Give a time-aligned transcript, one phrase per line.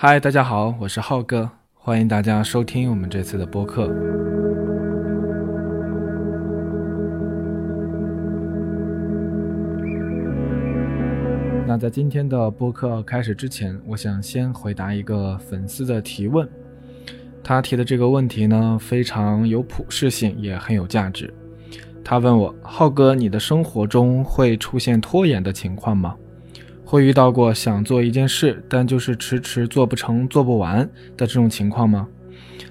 [0.00, 3.88] 嗨，大家好，我是浩哥，欢迎大家收听我们这次的播客。
[11.66, 16.48] 那在今天的播客开始之前，我想先回答一个粉丝的提问。
[17.42, 21.34] 他提的这个问题呢，非常有普适性，也很有价值。
[22.04, 26.14] 他问我，浩哥，你的生活中会出现拖延的情况吗？
[26.90, 30.88] 会遇到过想做一件事，但就是迟迟做不成、做不完
[31.18, 32.08] 的这种情况吗？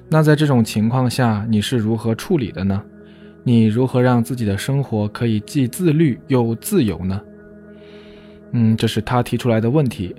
[0.10, 2.82] 那在这种情况下，你是如何处理的呢？
[3.44, 7.22] 你如何让自己的生活可以既自律又自由呢？
[8.54, 10.16] 嗯，这是他提出来的问题。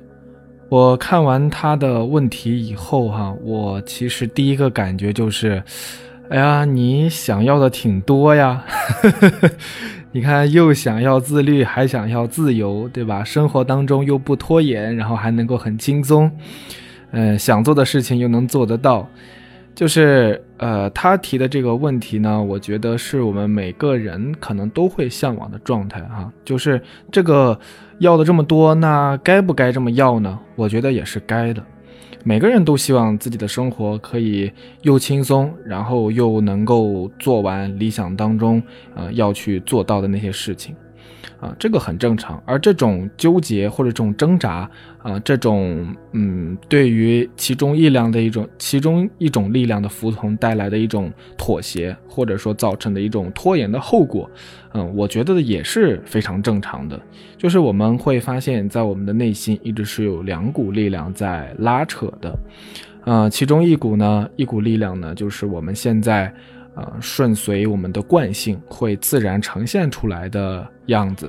[0.69, 5.60] 我看完他的问题以后，哈，我其实第一个感觉就是，
[6.29, 8.65] 哎呀，你想要的挺多呀。
[10.19, 13.23] 你看，又想要自律，还想要自由，对吧？
[13.23, 16.29] 生活当中又不拖延，然后还能够很轻松，
[17.13, 19.09] 嗯，想做的事情又能做得到，
[19.77, 26.29] 就是呃，他提的这个问题呢，我觉得是我们每个人可能都会向往的状态哈。
[26.45, 26.82] 就是
[27.13, 27.57] 这个
[28.01, 30.37] 要的这么多，那该不该这么要呢？
[30.57, 31.63] 我觉得也是该的。
[32.24, 34.51] 每个人都希望自己的生活可以
[34.83, 38.63] 又轻松，然后又能够做完理想当中
[38.95, 40.75] 呃要去做到的那些事情。
[41.40, 44.68] 啊，这个很正常，而这种纠结或者这种挣扎，
[45.02, 54.29] 啊，这种嗯，对于其中一量的一种其中一种力量的服从带来的一种妥协，或者说造成的一种拖延的后果，
[54.73, 57.01] 嗯，我觉得也是非常正常的。
[57.37, 62.38] 就是我们会发现，在我们的内心一直是有两股力量在拉扯的，
[63.04, 66.32] 啊，其中一股呢，一股力量呢，就是我们现在。
[66.78, 71.28] 呃，顺随我们的惯性会自然呈现出来的样子。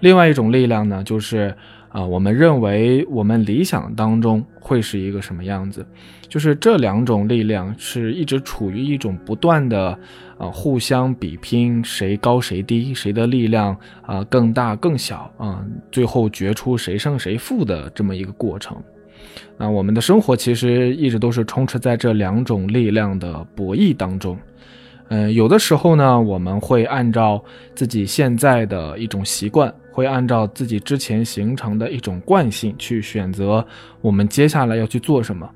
[0.00, 1.54] 另外一种力量呢，就是
[1.88, 5.86] 啊，我们认为我们理想当中会是一个什么样子。
[6.28, 9.98] 就是这两种力量是一直处于一种不断的
[10.36, 18.76] 啊互相比拼，谁高谁低，谁的力量啊更大更小啊，最后决出谁胜谁负的这么一个过程。
[19.56, 24.36] 那我们的生活其实一直都是充斥在这两种力量的博弈当中。
[25.10, 27.42] 嗯，有的时候呢，我们会按照
[27.74, 33.66] 自己现在的一种习惯，会按照自己之前形成的一种惯性去选择
[34.02, 35.48] 我们接下来要去做什么。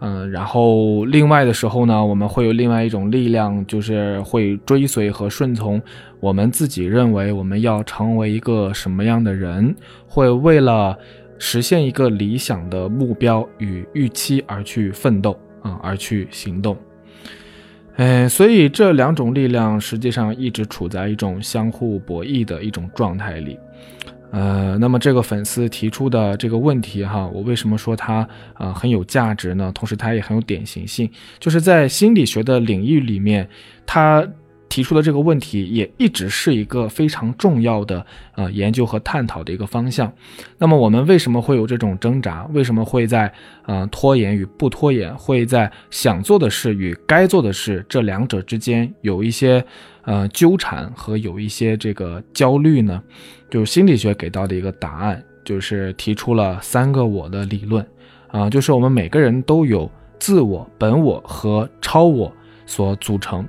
[0.00, 5.82] 嗯，然后另外的时候呢，我们会有另外一种力量，就是会追随和顺从
[6.20, 9.74] 我们自己认为我们要成为一个什么样的人，
[10.06, 10.96] 会为了
[11.38, 16.74] 实现一个理想的目标与预期而去奋斗啊，而去行动。
[17.98, 23.58] 嗯，所以这两种力量实际上一直处在一种相互博弈的一种状态里。
[24.30, 29.72] 呃，那么这个粉丝提出的这个问题哈，我为什么说它啊很有价值呢？
[29.74, 31.10] 同时它也很有典型性，
[31.40, 33.48] 就是在心理学的领域里面，
[33.84, 34.26] 它。
[34.68, 40.12] 提出的这个问题也一直是一个非常重要的呃研究和探讨的一个方向。
[40.58, 42.46] 那么我们为什么会有这种挣扎？
[42.52, 43.32] 为什么会在
[43.66, 49.64] 呃拖延与不拖延，会在想做的事与该做的事这两者之间有一些
[50.02, 53.02] 呃纠缠和有一些这个焦虑呢？
[53.50, 57.86] 就是心理学给到的一个答案，就是提出了三个我的理论
[58.28, 62.30] 啊，就是我们每个人都有自我、本我和超我
[62.66, 63.46] 所组成。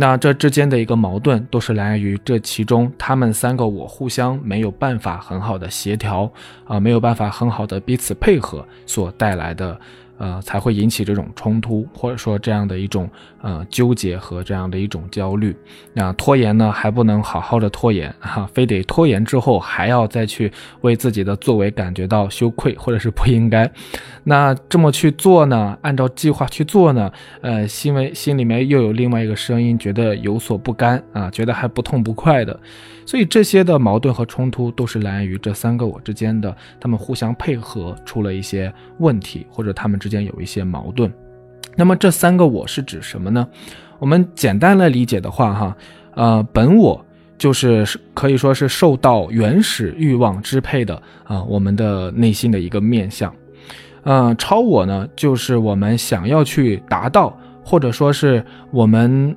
[0.00, 6.30] 那这之间的一个矛盾，都是来源于这其中他们三个我互相没有办法很好的协调
[6.64, 9.76] 啊，没有办法很好的彼此配合所带来的。
[10.18, 13.08] 呃，才会引起这种冲突，或者说这样的一种
[13.40, 15.56] 呃纠结和这样的一种焦虑。
[15.94, 23.70] 那拖延呢，还不能好好的拖延哈，非得拖延之后还要再去为自己的作为感觉到羞愧或者是不应该。
[24.24, 32.58] 那这么去做呢，按照计划去做呢，呃，因为心里面又有另外一个声音，觉得有所不甘啊，觉得还不痛不快的。
[33.06, 41.12] 所以这些的矛盾和冲突都是来源于这三个我之间的，他们互相配合出了一些问题，或者他们之之间有一些矛盾。
[41.76, 43.46] 那么这三个我是指什么呢？
[43.98, 45.76] 我们简单来理解的话，哈，
[46.14, 47.04] 呃，本我
[47.36, 47.84] 就是
[48.14, 53.30] 可以说是受到原始欲望支配的啊，我们的内心的一个面相。
[54.02, 59.36] 呃，超我呢，就是我们想要去达到，或者说是我们。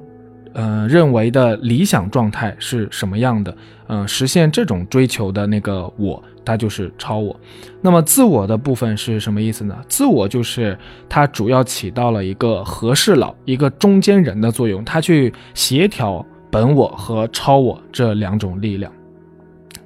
[0.53, 3.55] 呃，认为的理想状态是什么样的？
[3.87, 7.35] 呃，实现这种追求的那个我，它就是超我。
[7.81, 9.75] 那么自我的部分是什么意思呢？
[9.87, 10.77] 自我就是
[11.09, 18.91] 它主要起到了一个和事佬、一个中间人的作用，它去协调本我和超我这两种力量。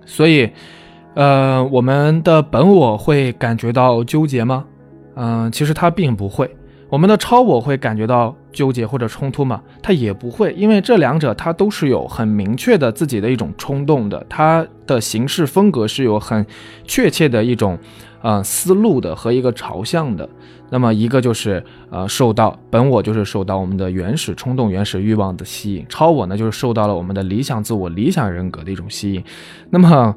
[0.06, 0.50] 所以，
[1.14, 4.66] 呃，我们的本我会感觉到纠结吗？
[5.16, 6.50] 嗯，其实他并不会。
[6.90, 9.62] 我们的超我会感觉到纠结或者冲突吗？
[9.84, 16.44] 他也不会，因为这两者他都是有很明确的自己的一种冲动的，他的行事风格是有很
[16.86, 17.78] 确切的一种
[18.22, 20.28] 呃思路的和一个朝向的。
[20.70, 29.24] 那么一个就是呃受到本我就是受到我们的原始冲动、原始欲望的吸引，超我呢就是受到了我们的理想自我、理想人格的一种吸引。
[29.70, 30.16] 那么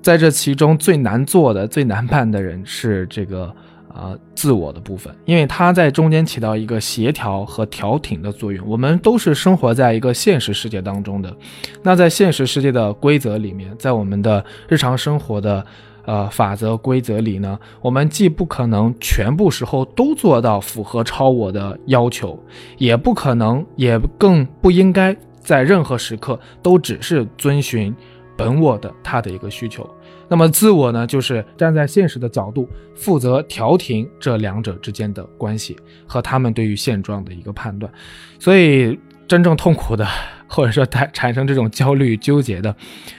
[0.00, 3.52] 在这其中最难做的、最难办的人是这个。
[4.00, 8.66] 啊，自我的部分，因为它在中间起到一个协调和调停的作用。
[8.66, 11.36] 我们都是生活在一个现实世界当中的，
[11.82, 15.62] 那在现实世界的规则里面，在我们的日常生活的
[16.06, 22.42] 呃法则规则里呢，我们既不可能全部时候都做到符合超我的要求，
[22.78, 27.94] 也不可能，也更不应该在任何时刻都只是遵循
[28.34, 29.86] 本我的他的一个需求。
[30.30, 37.92] 那么自我呢，就是站在现实的角度，负责调停这两者之间的关系和他们对于现状的一个判断。
[38.38, 38.96] 所以
[39.26, 40.06] 真正痛苦的，
[40.46, 42.72] 或者说产产生这种焦虑纠结的，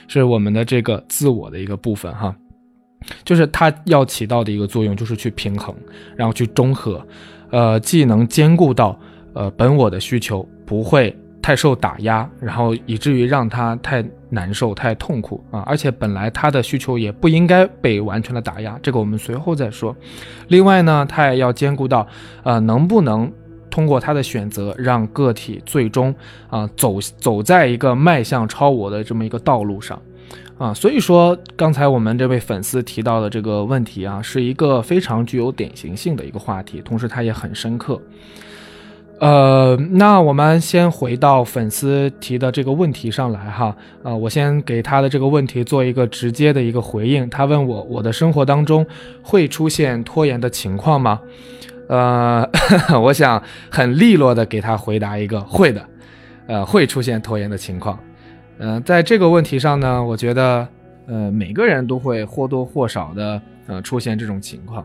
[0.08, 2.34] 是我们的这个自我的一个部分哈，
[3.24, 5.76] 就是它要起到的一个作用，就是去平衡，
[6.16, 7.06] 然后去中和，
[7.50, 8.98] 呃，既能兼顾到
[9.34, 11.14] 呃本我的需求不会。
[11.42, 15.60] 太受打压，然后以至于让他太难受、太痛苦啊！
[15.66, 19.94] 而且本来他的需求也不应该被完全的打压，这个我们随后再说。
[20.46, 22.06] 另外呢，他也要兼顾到，
[22.44, 23.30] 呃，能不能
[23.68, 26.14] 通过他的选择，让个体最终
[26.48, 30.00] 啊走走在一个迈向超我的这么一个道路上
[30.58, 30.72] 啊。
[30.72, 38.00] 所以说，刚才我们这位粉丝提到的这个问题啊，是一个非常具有典型性的一个话题，同时它也很深刻。
[39.22, 43.76] 呃，那我们先回到粉丝提的这个问题上来哈。
[44.02, 47.30] 呃，我先给他的这个问题做一个直接的一个回应。
[47.30, 48.84] 他问我，我的生活当中
[49.22, 51.20] 会出现拖延的情况吗？
[51.86, 52.44] 呃，
[53.00, 53.40] 我想
[53.70, 55.86] 很利落的给他回答一个会的，
[56.48, 57.96] 呃，会出现拖延的情况。
[58.58, 60.66] 嗯，在这个问题上呢，我觉得，
[61.06, 64.84] 呃，每个人都会或多或少的呃出现这种情况，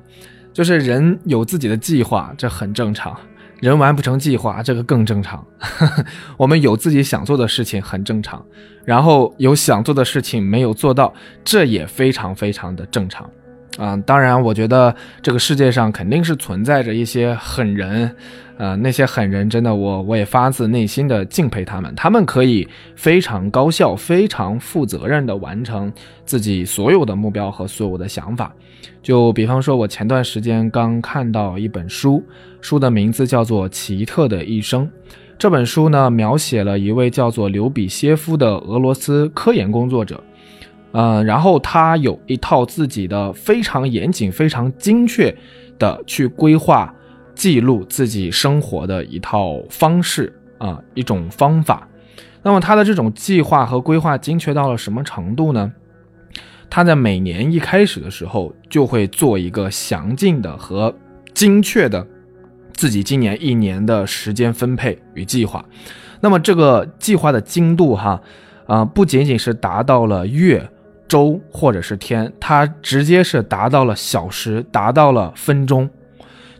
[0.53, 3.17] 就是人有自己的计划，这很正常。
[3.59, 5.45] 人完不成计划，这个更正常。
[6.37, 8.43] 我们有自己想做的事情，很正常。
[8.85, 11.13] 然后有想做的事情没有做到，
[11.43, 13.29] 这也非常非常的正常。
[13.77, 18.13] 啊，当然，我觉得这个世界上肯定是存在着一些狠人。
[18.57, 21.93] 呃，那些狠人真的，我我也发自内心的敬佩他们。
[21.95, 25.93] 他们可以非常高效、非常负责任的完成
[26.25, 28.51] 自己所有的目标和所有的想法。
[29.03, 32.23] 就比方说，我前段时间刚看到一本书，
[32.59, 34.85] 书的名字叫做《奇特的一生》。
[35.37, 40.19] 这本书呢，描写了一位叫做刘比歇夫的俄罗斯科研工作者。
[40.97, 45.35] 嗯，然后他有一套自己的非常严谨、非常精确
[45.77, 46.91] 的去规划。
[47.35, 51.87] 记录自己生活的一套方式啊，一种方法。
[52.41, 55.71] 那么他的这种计划和规划精确到了什么程度呢？
[56.67, 60.91] 他在每年一开始的时候就会做一个详尽的和
[61.35, 62.07] 精确的
[62.73, 65.63] 自己今年一年的时间分配与计划。
[66.19, 68.19] 那么这个计划的精度哈
[68.65, 70.67] 啊，不仅仅是达到了月、
[71.07, 75.89] 周或者是天，它直接是达到了小时，达到了分钟。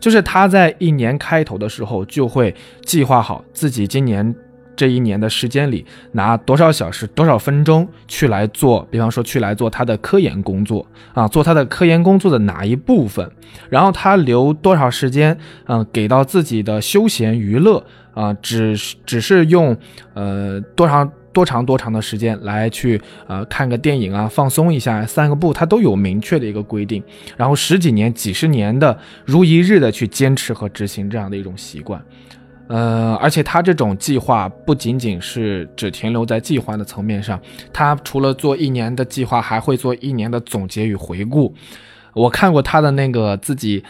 [0.00, 4.32] 就是他在一年开头的时候就会计划好自己今年
[4.76, 13.28] 这一年的时间里拿多少小时多少分钟去来做，比方说去来做他的科研工作啊，做他的科研工作的哪一部分，
[13.68, 15.36] 然后他留多少时间，
[15.66, 19.76] 嗯，给到自己的休闲娱乐啊，只只是用
[20.14, 21.10] 呃多长。
[21.38, 27.00] 多长多长的时间来去呃看个电影啊，放松一下，散个步，它都有明确的一个规定。
[27.36, 32.02] 然后十几年、几十年的如一日的去坚持和执行这样的一种习惯，
[32.66, 37.40] 呃，而且他这种计划不仅仅是只停留在计划的层面上，
[37.72, 41.54] 他除了做一年的计划，还会做一年的总结与回顾。
[42.14, 43.84] 我看过他的那个自己。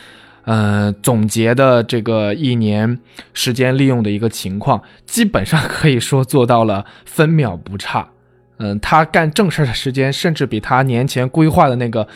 [0.49, 2.99] 呃，总结的这个一年
[3.35, 8.09] 时间利用的一个情况，基本上可以说做到了分秒不差。
[8.57, 12.09] 嗯，他干正事的时间，甚至比他年前规划的那个，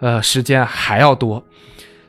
[0.00, 1.42] 呃，时间还要多。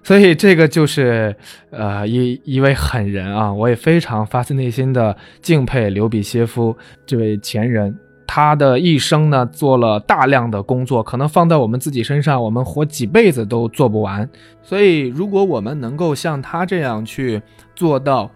[0.03, 1.33] 所以这个就是
[1.69, 7.97] 呃一一位狠人啊，我也非常发自内心的敬佩刘比歇夫这位前人。
[8.31, 14.29] 他的一生呢，做了大量的工作，可能放在我们自己身上，我们活几辈子都做不完。
[14.61, 17.41] 所以，如果我们能够像他这样去
[17.75, 18.29] 做到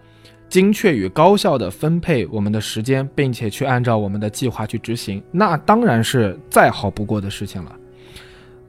[0.48, 7.70] 精确与高效的分配我们的时间，并且去按照我们的计划去执行，那当然是再好不过的事情了。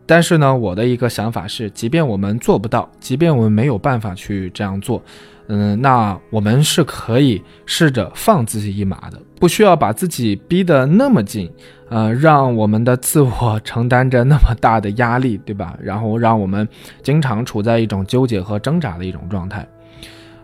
[0.05, 5.01] 但是呢，我的一个想法是，即便我们做不到，即便我们没有办法去这样做，
[5.47, 11.51] 嗯，那我们是可以试着放自己一马的，不需要把自己逼得那么紧，
[11.89, 15.75] 呃，让我们的自我承担着那么大的压力，对吧？
[15.81, 16.67] 然后让我们
[17.01, 19.67] 经常处在一种纠结和挣扎的一种状态。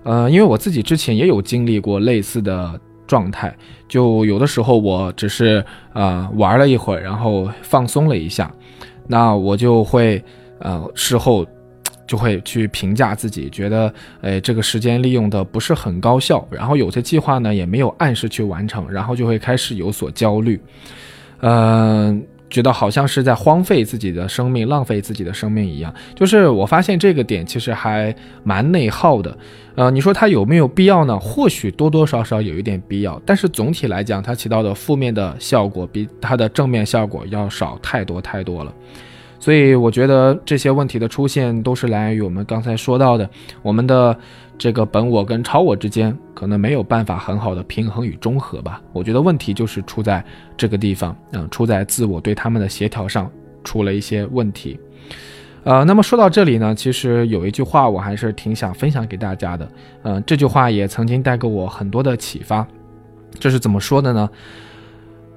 [0.03, 3.55] 呃，因为我自己之前也有经历过类似的状态，
[3.87, 5.63] 就有的时候我只是
[5.93, 8.51] 呃玩了一会儿，然后放松了一下。
[9.07, 10.23] 那我就会，
[10.59, 11.45] 呃，事后
[12.07, 20.61] 就会去评价自己，觉得，哎，这个时间利用的不是很高效，然后有些计划呢也没有按时去完成，然后就会开始有所焦虑，
[21.39, 22.25] 嗯。
[22.51, 25.91] 觉得好像是在荒废自己的生命，浪费自己的生命一样。
[26.13, 29.35] 就是我发现这个点其实还蛮内耗的。
[29.75, 31.17] 呃，你说它有没有必要呢？
[31.17, 38.73] 或许多多少少有一点必要，但是总体来讲，它起到的负面的效果比它的正面效果要少太多太多了。
[39.41, 43.27] 所以我觉得这些问题的出现都是来源于我们刚才说到的，
[43.63, 44.15] 我们的
[44.55, 48.79] 这个本我跟超我之间可能没有办法很好的平衡与中和吧。
[48.93, 50.23] 我觉得问题就是出在
[50.55, 53.27] 这个地方，嗯，出在自我对他们的协调上
[53.63, 54.79] 出了一些问题。
[55.63, 59.71] 呃，那么说到这里呢，其实有一句话我还是挺想分享给大家的，
[60.03, 62.67] 嗯，这句话也曾经带给我很多的启发。
[63.39, 64.29] 这是怎么说的呢？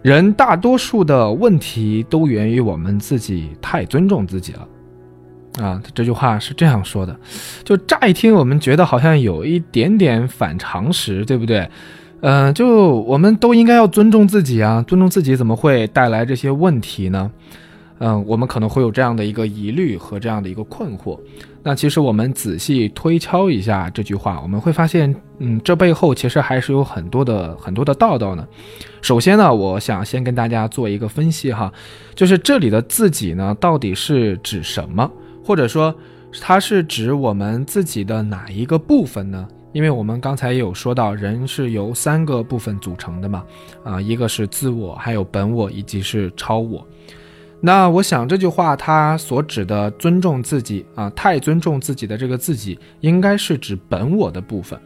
[0.04, 7.16] 人大多数的问题都源于我们自己太尊重自己了，啊，这句话是这样说的，
[7.64, 11.66] 就乍一听我们觉得好像有一点点反常识，对不对？
[12.20, 17.30] 嗯，就我们都应该要尊重自己啊，尊重自己怎么会带来这些问题呢？
[17.98, 21.18] 嗯，我们可能会有这样的一个疑虑和这样的一个困惑。
[21.66, 28.46] 那其实我们仔细推敲一下这句话，我们会发现，嗯，这背后其实还是有很多的很多的道道呢。
[29.00, 31.72] 首先呢，我想先跟大家做一个分析哈，
[32.14, 35.10] 就是这里的自己呢，到底是指什么，
[35.42, 35.94] 或者说
[36.38, 39.48] 它是指我们自己的哪一个部分呢？
[39.72, 43.42] 因为我们刚才有说到，人是由三个部分组成的嘛，
[43.82, 46.86] 啊，一个是自我，还有本我，以及是超我。
[47.66, 54.78] 那我想这句话它所指的尊重自己啊，太尊重自己的这个自己，应该是指本我的部分。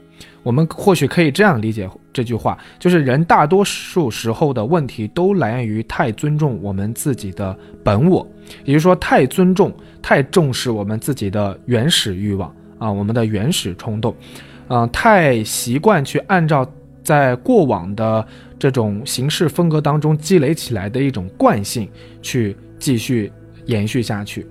[0.44, 8.24] 我们或许可以这样理解这句话，就是人大多数时候的问题都来源于太尊重我们自己的本我，
[8.64, 14.14] 也就是说太尊重、太重视我们自己的原始欲望啊，我们的原始冲动，
[14.68, 16.64] 啊，太习惯去按照
[17.02, 18.24] 在过往的
[18.56, 21.90] 这种行事风格当中积累起来的一种惯性
[22.22, 22.56] 去。
[22.78, 23.30] 继续
[23.66, 24.46] 延续下去，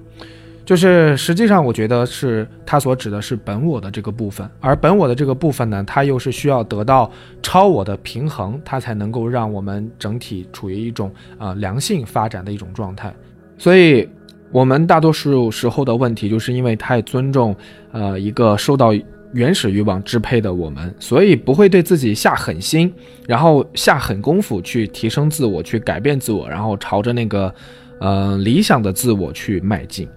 [0.65, 7.10] 就是实际上，我觉得是他所指的是本我的这个部分，而本我的这个部分呢，它又是需要得到
[7.41, 13.13] 超我的平衡，它才能够让我们整体处于一种啊良性发展的一种状态。
[13.57, 14.07] 所以，
[14.51, 17.55] 我们大多数时候的问题，就是因为太尊重
[17.93, 18.93] 呃一个受到
[19.31, 22.93] 原始欲望支配的我们，所以不会对自己下狠心，
[23.25, 27.53] 然后下狠功夫去提升自我，去改变自我，然后朝着那个。
[27.99, 30.07] 呃，理想的自我去迈进，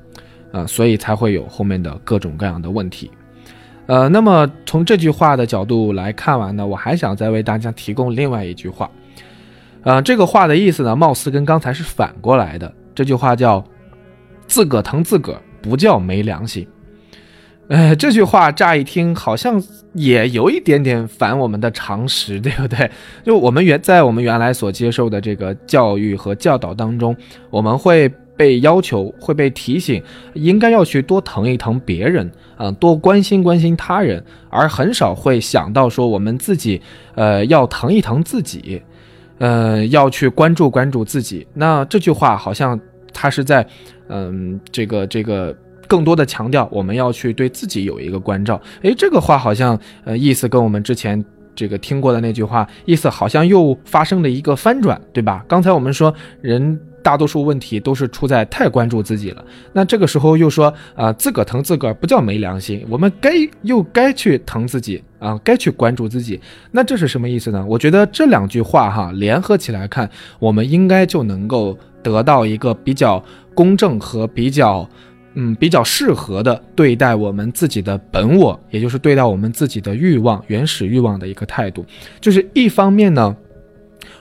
[0.52, 3.10] 啊，所以才会有后面的各种各样的问题。
[3.86, 8.90] 呃，那么从这句话的角度来看完呢，我还想再为大家提供另外一句话。
[9.82, 12.72] 呃，这个话的意思呢，貌似跟刚才是反过来的。
[12.94, 13.64] 这句话叫
[14.46, 16.66] “自个疼自个儿，不叫没良心”。
[17.70, 19.62] 呃，这句话乍一听好像
[19.92, 22.90] 也有一点点反我们的常识，对不对？
[23.22, 27.16] 就我们原在我们原来所接受的这个教育和教导当中，
[27.48, 30.02] 我们会被要求、会被提醒，
[30.34, 36.82] 应该要去多疼一疼别人啊，多关心关心他人，而很少会想到说我们自己，
[37.14, 38.82] 呃，要疼一疼自己，
[39.38, 41.46] 呃，要去关注关注自己。
[41.54, 42.76] 那这句话好像
[43.12, 43.64] 他是在，
[44.08, 45.56] 嗯，这个这个。
[45.90, 48.62] 更多的强调，我们要去对自己有一个关照。
[48.82, 55.44] 诶，这个话好像，呃，意思跟我们之前这个听过的那句话意思好像又发生了一个翻转，对吧？
[55.48, 63.32] 刚才我们说人大多数问题都是出在太关注自己了，那这个时候又说啊，自个儿疼自个儿不叫没良心，我们该
[63.62, 66.40] 又该去疼自己啊，该去关注自己。
[66.70, 67.66] 那这是什么意思呢？
[67.68, 73.20] 我觉得这两句话哈联合起来看，我们应该就能够得到一个比较
[73.56, 74.88] 公正和比较。
[75.34, 81.86] 嗯，比较适合的对待我们自己的本我，也就是对待我们自己的欲望、原始欲望的一个态度，
[82.20, 83.36] 就是一方面呢，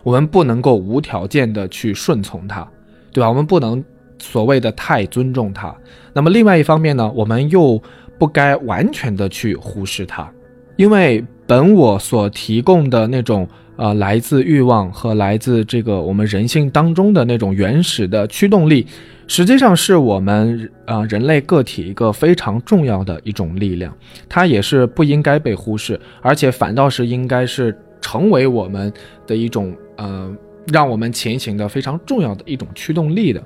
[0.03, 2.67] 我们不能够无条件的去顺从它，
[3.11, 3.27] 对吧？
[3.27, 3.83] 我们不能
[4.19, 5.75] 所谓的太尊重它。
[6.13, 7.81] 那么另外一方面呢，我们又
[8.19, 10.31] 不该完全的去忽视它，
[10.75, 18.85] 因为本我所提供的那种呃来自欲望和来自这个我们人性当中的那种原始的驱动力。
[19.29, 23.95] 实际上是我们呃人类个体一个非常重要的一种力量，
[24.27, 28.91] 它也是不应该被忽视，而且反倒是应该是成为我们
[29.27, 30.36] 的一种呃
[30.74, 33.39] 让我们前行的非常重要的一种驱动力的。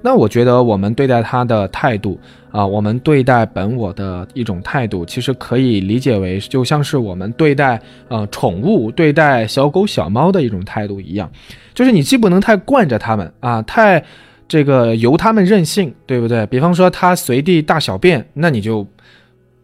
[0.00, 2.18] 那我觉得我们对待它的态度
[2.50, 7.78] 啊，我们对待本我的一种态度，其实可以理解为就像是我们对待
[8.08, 11.30] 呃宠物、对待小狗小猫的一种态度一样，
[11.74, 14.02] 就是你既不能太惯着它们啊，太。
[14.48, 16.46] 这个由他们任性，对不对？
[16.46, 18.86] 比方说他随地大小便，那你就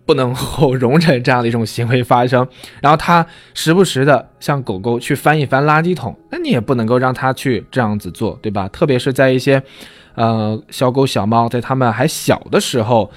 [0.04, 2.46] 不能够容忍这样的一种行为发生。
[2.80, 3.24] 然后他
[3.54, 8.68] 时不时的像狗狗去翻一翻垃圾桶，那你也不能够让他去这样子做，对吧？
[8.68, 9.62] 特别是在一些，
[10.16, 13.10] 呃，小狗小猫在它们还小的时候，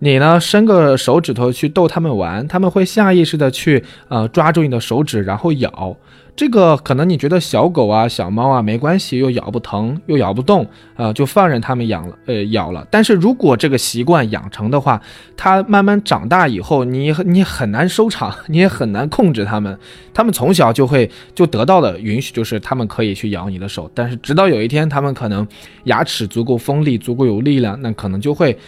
[0.00, 5.96] 你呢伸个手指头去逗它们玩，它们会下意识的去呃抓住你的手指，然后咬。
[6.34, 12.86] 这个可能你觉得小狗啊、小猫啊没关系，又咬不疼，又咬不动，啊，就放任它们养了，呃，咬了。
[12.90, 15.00] 但是如果这个习惯养成的话，
[15.36, 19.78] 它慢慢长大以后，你你很难收场， 你也很难控制它们。
[20.14, 23.90] 它们从小就会就得到了允许，就是它们可以去咬你的手。
[23.94, 25.46] 但是直到有一天，它们可能
[25.84, 28.58] 牙齿足够锋利，足够有力量，那可能就会。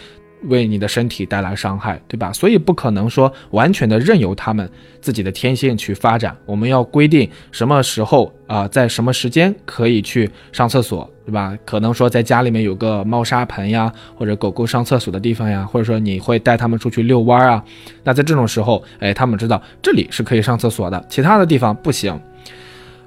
[0.43, 2.31] 为你的身体带来伤害，对吧？
[2.31, 4.69] 所以不可能说完全的任由他们
[5.01, 6.35] 自己的天性去发展。
[6.45, 11.57] 我们要规定什么时候啊，在什么时间可以去上厕所，对吧？
[11.65, 17.63] 可能说在家里面有个猫砂盆呀，或者狗狗上厕所的地方呀，或者说你会带它们出去遛弯啊。
[18.03, 22.19] 那在这种时候，哎，他们知道这里是可以上厕所的，其他的地方不行。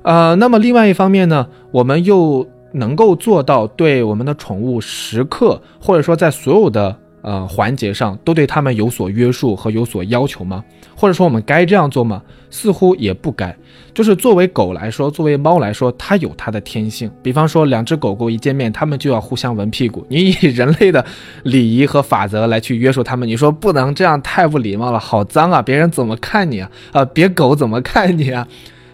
[0.02, 6.98] 呃，那么另外一方面呢，我们又能够做到对我们的宠物时刻，或者说在所有的。
[7.28, 10.64] 呃，环节上都对他们有所约束和有所要求吗？
[10.96, 12.22] 或者说我们该这样做吗？
[12.48, 13.54] 似乎也不该。
[13.92, 17.10] 就是作为狗来说，作为猫来说，它有它的天性。
[17.22, 20.06] 比方说，两只狗狗一见面，它们就要互相闻屁股。
[20.08, 21.04] 你以人类的
[21.42, 25.60] 礼仪和法则来去约束它们，你说不能这样，太不礼貌了，好脏啊！
[25.60, 26.70] 别人怎么看你啊？
[26.92, 28.48] 啊，别狗怎么看你啊？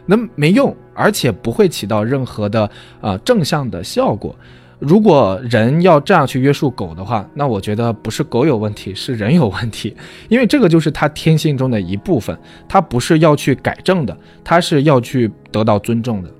[0.06, 2.68] 那没用，而且不会起到任何的
[3.00, 4.35] 呃正向的效果。
[4.87, 9.97] 如果人要这样去约束狗的话，那我觉得不是狗有问题，是人有问题，
[10.29, 12.37] 因为这个就是它天性中的一部分，
[12.68, 16.31] 它不是要去改正的，它是要去得到尊重的。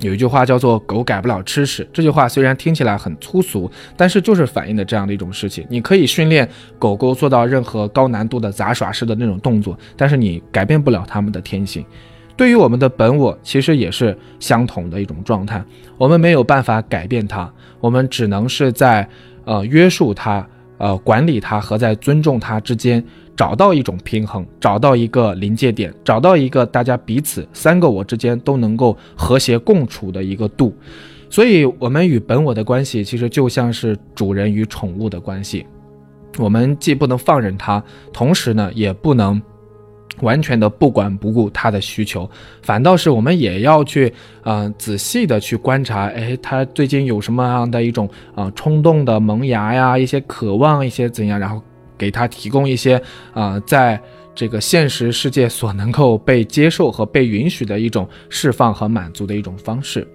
[0.00, 5.64] 有一句话叫做“狗改不了吃屎”，这句话虽然听起来很粗俗，但是就是反映的这样的一种事情。
[5.68, 11.84] 你可以训练狗狗做到任何高难度的杂耍式的那种动作，但是你改变不了它们的天性。
[12.36, 15.62] 对于我们的本我，其实也是相同的一种状态。
[15.98, 19.06] 我们没有办法改变它，我们只能是在
[19.44, 20.46] 呃约束它、
[20.78, 23.04] 呃管理它和在尊重它之间
[23.36, 30.74] 找到一种平衡，找到一个临界点，找到一个大家彼此三个我之间都能够和谐共处的一个度。
[31.30, 35.66] 所以，我们与本我的关系，其实就像是主人与宠物的关系。
[36.38, 39.40] 我们既不能放任它，同时呢，也不能。
[40.20, 42.30] 完全的不管不顾他的需求，
[42.62, 51.60] 反倒是我们也要去，呃，仔细的去观察，哎，他最近有什么样的一种，呃，冲动的萌芽呀，一些渴望，一些怎样，然后
[51.96, 54.00] 给他提供一些，呃，在
[54.34, 60.06] 这个现实世界所能够被接受和被允许的一种释放和满足的一种方式，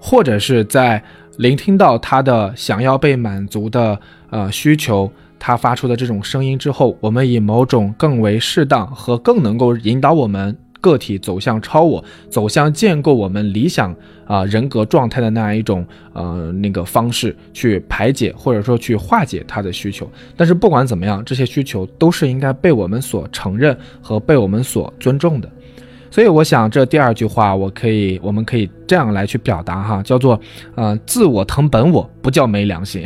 [0.00, 1.02] 或者是在
[1.38, 3.98] 聆听到他的想要被满足的，
[4.30, 5.10] 呃，需求。
[5.46, 13.94] 他发出的这种声音之后，我们以某种更为适当和更能够引导我们个体走向超我、走向建构我们理想
[14.26, 20.10] 啊人格状态的那样一种呃那个方式去排解或者说去化解他的需求。
[20.34, 25.50] 但是不管怎么样，这些需求都是应该被我们所承认和被我们所尊重的。
[26.10, 30.40] 所以我想这第二句话，我可以我们可以这样来去表达哈，叫做
[30.74, 33.04] 呃自我疼本我不叫没良心。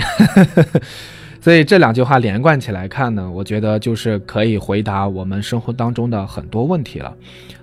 [1.48, 7.14] 所以这两句话连贯起来看呢，我觉得就是可以回答我们生活当中的很多问题了。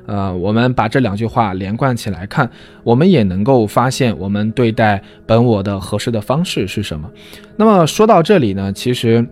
[0.08, 2.50] 呃，我们把这两句话连贯起来看，
[2.84, 7.08] 我们也能够发现我们对待本我的合适的方式是什么。
[7.58, 9.24] 那么说到这里呢，其实，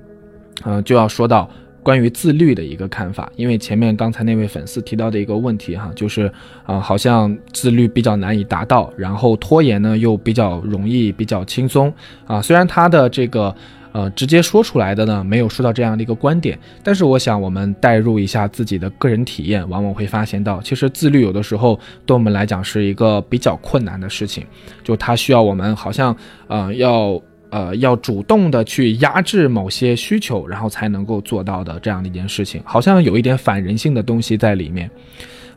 [0.63, 1.49] 呃，就要说到
[1.81, 3.31] 关于自律的一个看法。
[3.35, 6.31] 因为前面刚才那位粉丝提到的一个问题哈，就是
[6.63, 11.91] 啊，好像自律比较难以达到，然后拖延呢又比较容易、比较轻松
[12.27, 12.39] 啊。
[12.39, 13.55] 虽然他的这个。
[13.93, 16.59] 呃，直接说出来的呢，没有说到这样的一个观点。
[16.83, 24.43] 但是我想，我们代入一下自己的个人体验，往往会发现到，其实自律有的时候对我们来讲是一个比较困难的事情。
[24.83, 26.13] 就它需要我们好像，
[26.47, 34.89] 呃，要呃要主动的去压制某些需求，然后才能够做到的这样的一件事情，好像有一点反人性的东西在里面。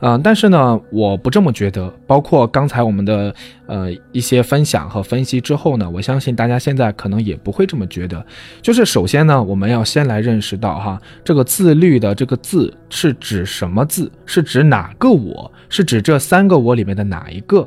[0.00, 1.92] 嗯，但是呢，我不这么觉得。
[2.06, 3.34] 包括刚才我们的
[3.66, 8.24] 呃一些分享和分析之后呢，我相信大家现在可能也不会这么觉得。
[8.60, 14.10] 就是首先呢，我们要先来认识到哈，这个自律的这个字是指什么字？
[14.26, 15.50] 是指哪个我？
[15.68, 17.66] 是指这三个我里面的哪一个？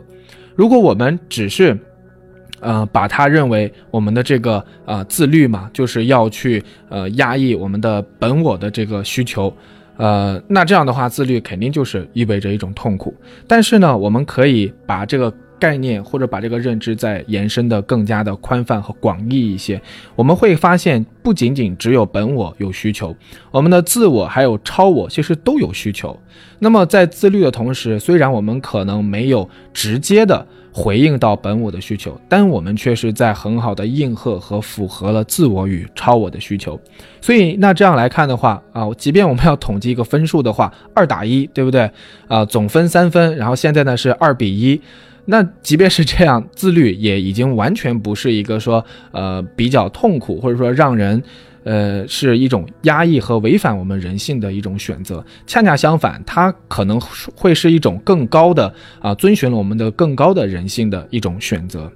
[0.56, 1.78] 如果我们只是
[2.60, 9.52] 呃把它认为我们的这个呃自律嘛，就是要去呃压抑我们的本我的这个需求。
[10.00, 13.14] 呃，那这样的话，自律肯定就是意味着一种痛苦。
[13.46, 19.82] 但是呢，我们可以把这个概念或者把这个认知再延伸的更加的宽泛和广义一些。
[20.16, 23.14] 我们会发现，不仅仅只有本我有需求，
[23.52, 26.18] 我们的自我还有超我其实都有需求。
[26.60, 30.48] 那么在自律的同时，虽然我们可能没有直接的。
[30.72, 36.80] 回应到本我的需求，但我们却是在很好的应和和符合了自我与超我的需求。
[37.22, 41.90] 所以，那这样来看的话啊，即便我们要统计一个分数的话， 二打一，对不对？
[42.28, 44.80] 啊，总分三分，然后现在呢是二比一。
[45.26, 51.22] 那即便是这样，自律也已经完全不是一个说呃比较痛苦，或者说让人。
[51.64, 55.24] 呃，是一种压抑和违反我们人性的一种选择。
[55.46, 57.00] 恰恰相反，它可能
[57.36, 61.92] 会是一种更高的啊，遵循了我们的更高的人性的一种选择。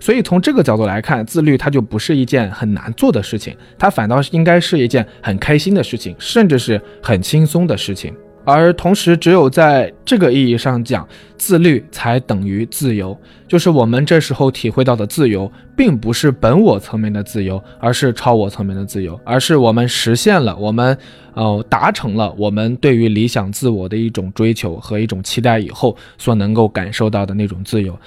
[0.00, 8.14] 所以从这个角度来看，自律它就不是一件很难做的事情，它反倒是应该是一件很开心的事情，甚至是很轻松的事情。
[8.46, 11.06] 而同时，只有在这个意义上讲，
[11.36, 13.18] 自律才等于自由。
[13.48, 20.96] 就是我们这时候体会到的自由，并不是本我层面的自由，而是超我层面的自由，而是我们实现了，我们
[21.34, 27.98] 呃达成了我们对于理想自我的一种追求和一种期待以后所能够感受到的那种自由。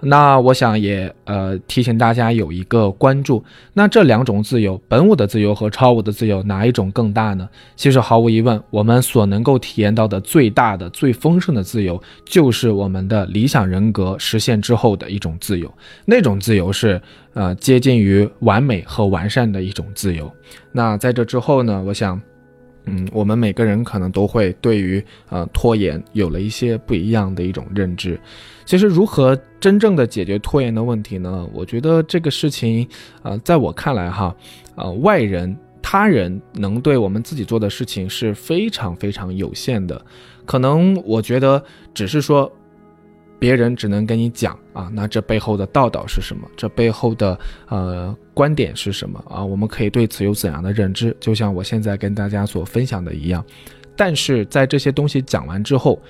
[0.00, 7.48] 那我想也呃提醒大家有一个关注，那这两种自由，本我的自由和超我的自由，哪一种更大呢？
[7.74, 15.72] 其实毫无疑问，我们所能够体验到的最大的、最丰盛的自由，就是我们的理想人格实现之后的一种自由。
[16.04, 17.00] 那种自由是
[17.34, 20.30] 呃接近于完美和完善的一种自由。
[20.70, 22.20] 那在这之后呢，我想。
[22.90, 28.18] 嗯，我们每个人可能都会对于呃拖延有了一些不一样的一种认知。
[28.68, 31.48] 其实，如何真正的解决拖延的问题呢？
[31.54, 32.86] 我觉得这个事情，
[33.22, 34.36] 呃，在我看来哈，
[34.74, 40.04] 呃，外人、他人能对我们自己做的事情是非常非常有限的。
[40.44, 42.52] 可能我觉得只是说。
[43.40, 46.44] 别人只能跟你讲啊，那这背后的道道是什么？
[46.56, 49.44] 这背后的呃观点是什么啊？
[49.44, 51.16] 我们可以对此有怎样的认知？
[51.20, 53.42] 就像我现在跟大家所分享的一样。
[53.96, 56.02] 但是在这些东西讲完之后，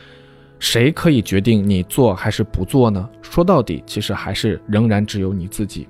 [0.59, 3.09] 谁可以决定你做还是不做呢？
[3.23, 5.87] 说到底，其实还是仍然只有你自己。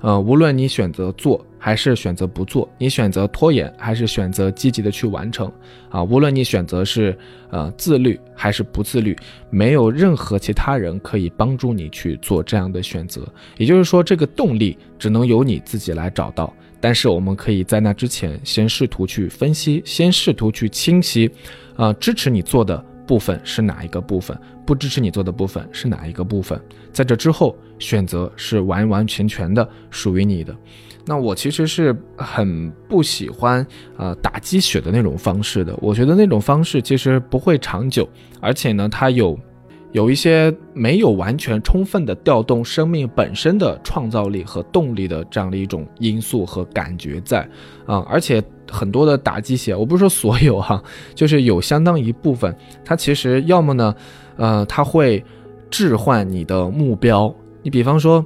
[0.00, 5.50] 呃，无论你选择做还是选择不做，你选择拖延还是选择积极的去完成，
[5.88, 7.16] 啊，无论你选择是
[7.50, 9.16] 呃自律还是不自律，
[9.48, 13.26] 没有任何其他人可以帮助你去做这样的选择。
[13.56, 16.52] 也就是说，这个动力只能由你自己来找到。
[16.78, 21.28] 但是我们可以在那之前先试图去分析，先试图去清晰，
[21.74, 22.84] 啊，支持你做的。
[23.06, 24.36] 部分是哪一个部分？
[24.66, 26.60] 不支持你做的部分是哪一个部分？
[26.92, 30.54] 在这之后，选择是完完全全的属于你的。
[31.04, 33.64] 那我其实是很不喜欢
[33.96, 35.76] 呃打鸡血的那种方式的。
[35.80, 38.08] 我觉得那种方式其实不会长久，
[38.40, 39.38] 而且呢，它有。
[39.92, 47.48] 有一些没有完全充分的调动生命本身的创造力和动力的这样的一种因素和感觉在，
[47.86, 50.82] 啊，而且很多的打鸡血，我不是说所有哈，
[51.14, 53.94] 就是有相当一部分，它其实要么呢，
[54.36, 55.24] 呃，它会
[55.70, 57.34] 置换你的目标。
[57.62, 58.24] 你比方说，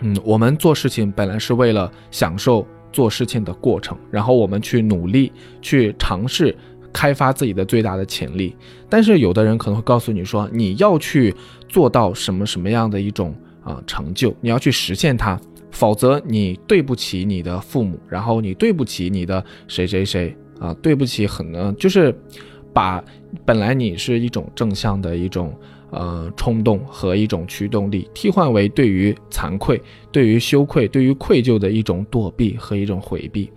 [0.00, 6.56] 嗯，我们做事情本来是为了享受做事情的过程，然后我们去努力去尝试。
[6.94, 8.54] 开发自己的最大的潜力，
[8.86, 11.34] 但是有的人可能会告诉你说，你要去
[11.66, 15.40] 做到什么什么样的一种啊成就，你要去实现它，
[15.72, 22.14] 否则你对不起你的父母，然后你对不起你的谁谁谁啊，对不起很呢，就是
[22.72, 23.02] 把
[23.44, 25.52] 本来你是一种正向的一种
[25.90, 29.80] 呃冲动和一种驱动力，替换为对于惭愧、
[30.12, 33.50] 对于羞愧、对于愧疚的一种躲避和一种回避。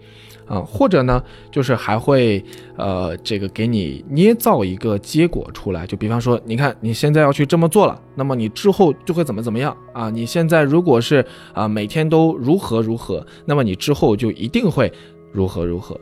[0.48, 2.44] 啊，或者呢，就是还会，
[2.78, 10.10] 呃，这个给你捏造一个结果出来，就比方说，你看你现在要去这么做了，那么你之后就会怎么怎么样啊？
[10.10, 14.92] 你现在如果是啊每天都如何如何，那么你之后就一定会
[15.32, 16.00] 如何如何。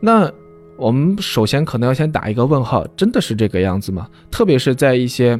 [0.00, 0.30] 那
[0.76, 4.08] 我们首先可能要先打一个问号，真的是这个样子吗？
[4.30, 5.38] 特别是在一些。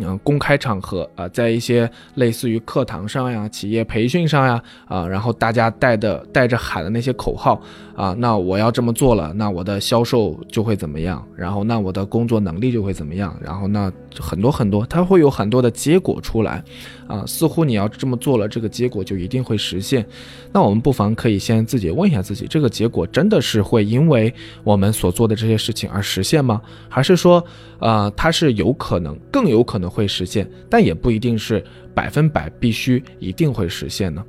[0.00, 7.60] 嗯，公开场合啊，在一些类似于课堂上呀、企业培训上呀，啊，然后大家带的带着喊的那些口号
[7.96, 11.26] 啊，那我要这么做了，那我的销售就会怎么样？
[11.36, 13.36] 然后那我的工作能力就会怎么样？
[13.42, 16.62] 然后那很多很多，它会有很多的结果出来，
[17.08, 20.06] 啊，似乎你要这么做了，这个结果就一定会实现。
[20.52, 24.32] 那我们不妨可以先自己问一下自己，这个结果真的是会因为
[24.62, 26.60] 我们所做的这些事情而实现吗？
[26.88, 27.44] 还是说，
[27.80, 29.87] 呃，它是有可能，更有可能？
[29.88, 31.62] 会实现，但也不一定是
[31.94, 34.24] 百分百必须一定会实现呢。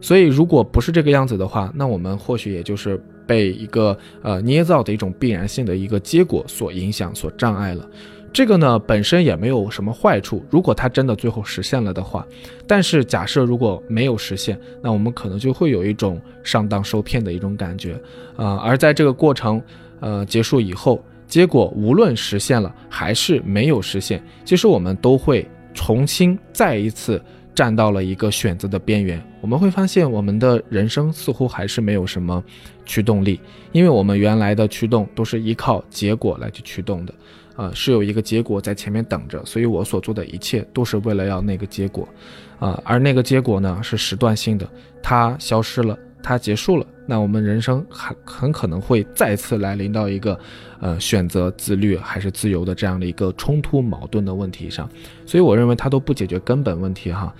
[0.00, 7.88] 所以，如果不是这个样子的话，那我们或许也就是被一个呃捏造的一种必然性的一个结果所影响、所障碍了。
[8.30, 10.44] 这个呢，本身也没有什么坏处。
[10.50, 12.26] 如果它真的最后实现了的话，
[12.66, 17.98] 但是假设如果没有实现，那我们可能就会有一种上当受骗的一种感觉
[18.36, 18.56] 啊。
[18.56, 19.62] 而在这个过程
[20.00, 21.02] 呃结束以后。
[21.26, 27.20] 结果无论实现了还是没有实现，其实我们都会重新再一次
[27.54, 29.20] 站到了一个选择的边缘。
[29.40, 32.42] 我们会发现，我们的人生似乎还是没有什么
[32.86, 33.40] 驱动力，
[33.72, 37.14] 因为我们原来的驱动都是依靠结果来去驱动的，
[37.56, 42.08] 呃，是有一个结果在前面等着，所以我所做的一切都是为了要那个结果，
[42.58, 44.68] 啊，而那个结果呢是时段性的，
[45.02, 45.98] 它消失了。
[46.24, 50.38] 它结束了，那我们人生很很可能会再次来临到一个，
[50.80, 54.88] 呃，选择自律还是自由的这样的一个冲突矛盾的问题上，
[55.26, 57.30] 所以我认为它都不解决根本问题哈，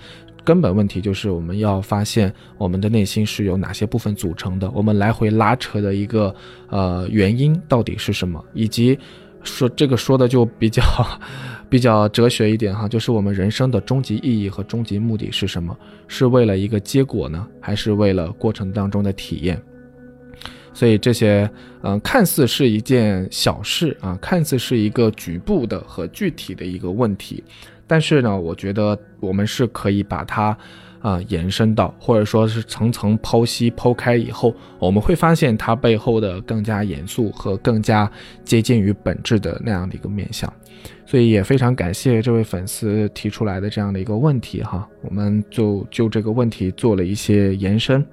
[0.43, 6.33] 根本问题就是我们要发现我们的内心是由哪些部分组成的，我们来回拉扯的一个
[6.69, 8.97] 呃原因到底是什么，以及
[9.43, 10.83] 说这个说的就比较。
[11.75, 15.77] 比较哲学一点哈，就是我们人生的终极意义和终极目的是什么？
[16.07, 19.61] 是为了一个结果呢，还是为了过程当中的体验？
[20.73, 21.49] 所以这些，
[21.83, 27.43] 嗯，看似是一件小事啊，看似是一个局部的和具体的一个问题，
[27.85, 30.57] 但是呢，我觉得我们是可以把它。
[31.01, 38.11] 啊，延伸到或者说是层层剖析、剖开以后，我们会发现它背后的更加严肃和更加
[38.43, 40.51] 接近于本质的那样的一个面相。
[41.05, 48.05] 所以也非常感谢这位粉丝提出来的这样的一个问题哈，我们就就这个问题做了一些延伸。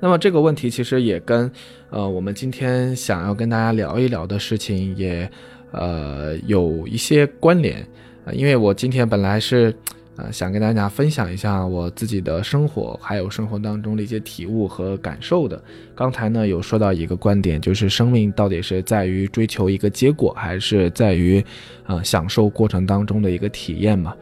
[0.00, 1.50] 那么这个问题其实也跟
[1.90, 5.30] 呃我们今天想要跟大家聊一聊的事情也
[5.72, 7.86] 呃有一些关联，
[8.32, 9.74] 因为我今天本来是。
[10.20, 15.62] 呃，想跟大家分享一下我自己的生活，还有生活当中的一些体悟和感受的。
[15.94, 21.42] 刚才呢有说到一个观点，就是生命到底是在于追求一个结果，还是在于，
[21.86, 24.14] 呃，享受过程当中的一个体验嘛？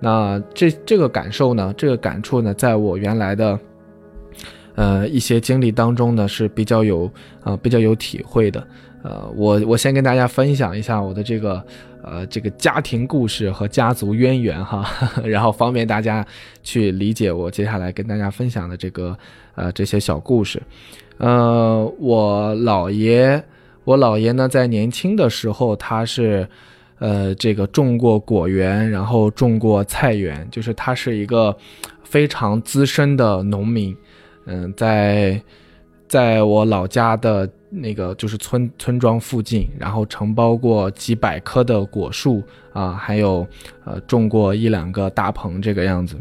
[0.00, 3.58] 那这这个感受呢，这个感触呢，在我原来的，
[4.74, 7.10] 呃一些经历当中呢是比较有
[7.42, 8.66] 啊比较有体会的。
[9.08, 11.64] 呃，我我先跟大家分享一下我的这个。
[12.00, 14.88] 呃，这个家庭故事和家族渊源哈，
[15.24, 16.24] 然后方便大家
[16.62, 19.18] 去理解我接下来跟大家分享的这个
[19.56, 20.62] 呃这些小故事。
[21.18, 23.42] 呃，我姥爷，
[23.82, 26.48] 我姥爷呢在年轻的时候他是
[27.00, 31.54] 呃这个种过果园，然后种过菜园，就是他是一个
[32.04, 33.94] 非常资深的农民。
[34.46, 35.38] 嗯，在
[36.08, 37.48] 在我老家的。
[37.70, 42.42] 那个就是村村庄附近，然后承包过几百棵的果树
[42.72, 43.46] 啊，还有
[43.84, 46.16] 呃种过一两个大棚这个样子。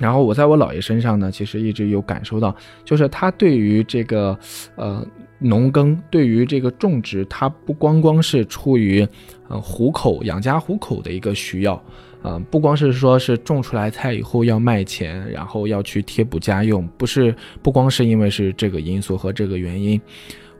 [0.00, 4.34] 然后我在我姥爷身上呢，其实一直有感受到，就是他对于这个
[4.74, 5.06] 呃
[5.38, 9.06] 农耕，对于这个种植，他不光光是出于
[9.48, 11.78] 呃糊口养家糊口的一个需要。
[12.22, 19.98] 嗯，不光是说是种出来菜以后要卖钱，然后要去贴补家用，不是不光是因为是这个因素和这个原因，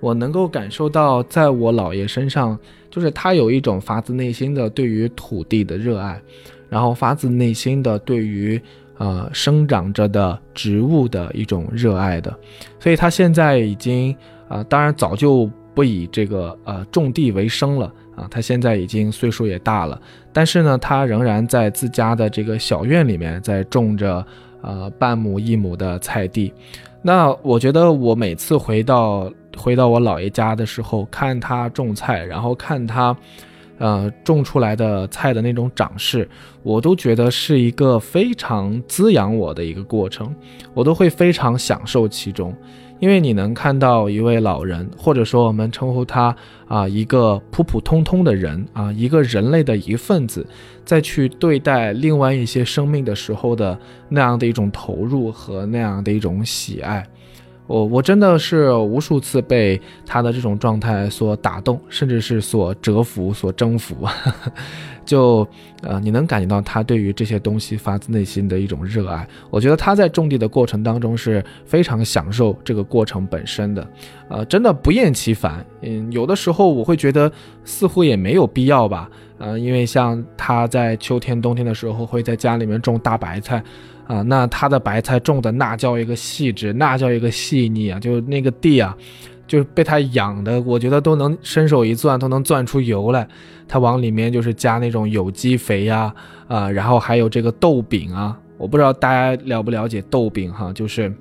[0.01, 6.18] 我能够感受到，在我姥爷身上，就是他有一种发自内心的对于土地的热爱，
[6.70, 8.59] 然后发自内心的对于
[8.96, 12.35] 呃生长着的植物的一种热爱的，
[12.79, 14.16] 所以他现在已经
[14.49, 17.92] 啊，当然早就不以这个呃种地为生了。
[18.20, 19.98] 啊，他现在已经岁数也大了，
[20.30, 24.22] 但是呢，他仍然在自家的这个小院里面在种着，
[24.61, 26.52] 呃，半亩一亩的菜地。
[27.00, 33.16] 那我觉得，我每次回到回到我姥爷家的时候，看他种菜，然后看他，
[33.78, 36.28] 呃，种出来的菜的那种长势，
[36.62, 40.35] 我都觉得是一个非常滋养我的一个过程，
[40.74, 42.54] 我都会非常享受其中。
[43.00, 46.36] 因为你能看到一位老人，或者说我们称呼他
[46.68, 50.46] 啊一个普普通通的人啊，一个人类的一份子，
[50.84, 53.76] 在去对待另外一些生命的时候的
[54.10, 57.04] 那样的一种投入和那样的一种喜爱，
[57.70, 63.94] 我我真的是无数次被他的这种状态所打动，甚至是所折服、所征服。
[65.06, 65.46] 就
[65.83, 69.26] 呃，你能感觉到他对于这些东西发自内心的一种热爱。
[69.50, 73.87] 我觉得他在种地的过程当中是非常享受这个过程本身的，
[74.28, 75.64] 呃，真的不厌其烦。
[75.83, 77.30] 嗯，有的时候我会觉得
[77.64, 79.09] 似乎也没有必要吧。
[79.38, 83.62] 呃，因为像他在秋天、冬天的时候会在家里面种大白菜。
[84.11, 88.01] 啊，那他的白菜种的那叫一个细致，那叫一个细腻啊！
[88.01, 88.96] 就那个地啊，
[89.46, 93.29] 就是被他养的，我觉得都能伸手一攥，都能攥出油来。
[93.68, 96.12] 他往里面就是加那种有机肥呀，
[96.49, 101.14] 啊，然后还有这个豆饼啊，我不知道大家了不了解豆饼哈，就是，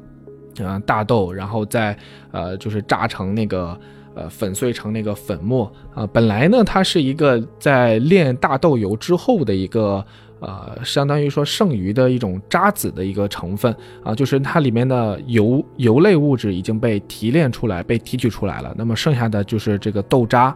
[0.58, 1.96] 呃，大豆，然后再
[2.32, 3.80] 呃，就是榨成那个
[4.16, 6.08] 呃粉碎成那个粉末啊。
[6.12, 10.04] 本来呢，它是一个在炼大豆油之后的一个。
[10.40, 18.74] 呃，相当于说剩余的一种渣子的一个成分啊，就是它里面的油油类物质已经被提炼出来，被提取出来了。
[18.78, 20.56] 那么剩下的就是这个豆渣，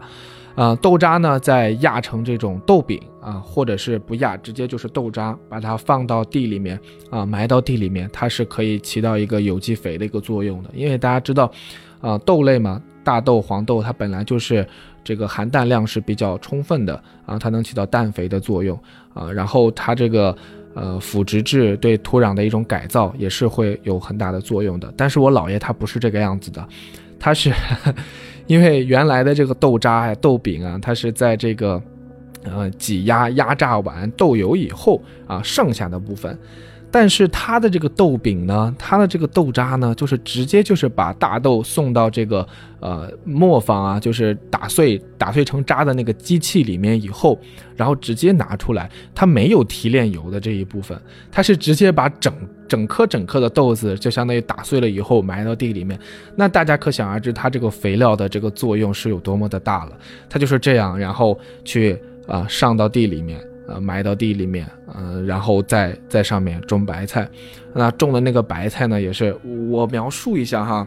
[0.54, 10.70] 啊，豆渣呢再压成这种豆饼啊，或者是不压，直接就是豆渣，把它放到地里面啊，埋到地里面，它是可以起到一个有机肥的一个作用的。
[10.72, 11.50] 因为大家知道，
[12.00, 14.66] 啊，豆类嘛，大豆、黄豆它本来就是。
[15.06, 16.94] 这个含氮量是比较充分的
[17.26, 18.74] 啊，它能起到氮肥的作用
[19.12, 20.34] 啊，然后它这个
[20.72, 24.90] 呃腐殖质对土壤的一种改造也是会有很大的作用的。
[24.96, 26.66] 但是我姥爷他不是这个样子的，
[27.20, 27.52] 他是
[28.48, 31.78] 因为原来的这个豆渣呀、豆饼啊，它是在这个
[32.42, 36.38] 呃挤压压榨完豆油以后啊剩下的部分。
[36.94, 42.46] 但是它的这个豆饼呢，它的这个豆渣呢，就是直接就是把大豆送到这个
[42.78, 47.36] 呃磨坊啊，就是打碎打碎成渣的那个机器里面以后，
[47.74, 50.96] 然后直接拿出来，它没有提炼油的这一部分，
[51.32, 52.32] 它是直接把整
[52.68, 55.98] 整颗整颗的豆子就相当于打碎了以后埋到地里面，
[56.36, 59.92] 那大家可想而知，它这个肥料的这个作用是有多么的大了，
[60.30, 63.40] 它就是这样，然后去啊上到地里面。
[63.66, 67.28] 呃，埋到地里面，呃，然后再在上面种白菜。
[67.72, 69.34] 那种的那个白菜呢，也是
[69.70, 70.86] 我描述一下哈，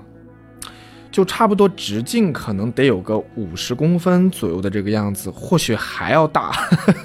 [1.11, 6.51] 就差不多直径可能得有个五十公分左右的这个样子，或许还要大。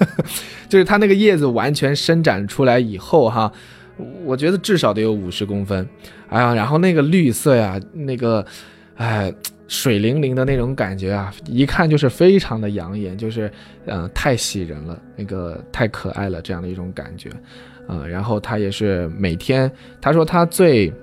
[0.69, 3.51] 就是它那个叶子完全伸展出来以后哈，
[4.23, 5.87] 我觉得至少得有五十公分。
[6.29, 8.45] 哎呀，然后那个绿色呀，那个，
[8.95, 9.33] 哎。
[9.73, 13.51] 水灵灵的那种感觉啊，一看就是非常的养眼，就是，
[13.87, 17.31] 呃，太喜人了，那个太可爱了，这样的一种感觉，
[17.87, 20.93] 呃，然后他也是每天，他说他最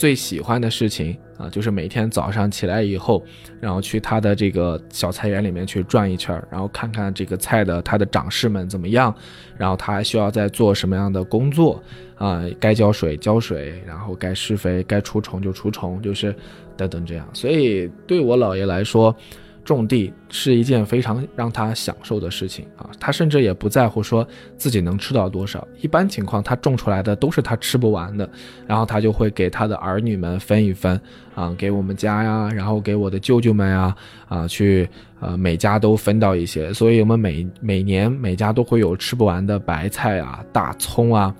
[0.00, 3.22] 最喜欢的事情啊，就是每天早上起来以后，
[3.60, 9.14] 然后去他的这个小菜园里面去转一圈，然后看看这个菜的它的长势们怎么样，
[9.58, 11.82] 然后他还需要再做什么样的工作
[12.14, 16.34] 啊，该浇水浇水，然后该施肥该除虫就除虫，就是。
[16.76, 19.14] 等等，这样，所以对我姥爷来说，
[19.64, 22.88] 种地是一件非常让他享受的事情啊。
[22.98, 28.28] 他甚至也不在乎说自己能吃到多少，一般情况他种出来的都是他吃不完的，
[28.66, 31.00] 然后他就会给他的儿女们分一分
[31.34, 33.94] 啊，给我们家呀，然后给我的舅舅们呀，
[34.28, 34.88] 啊，去
[35.20, 41.34] 呃每家都分到一些，所以我们每每年每家都会有吃不完的白菜啊、大葱啊、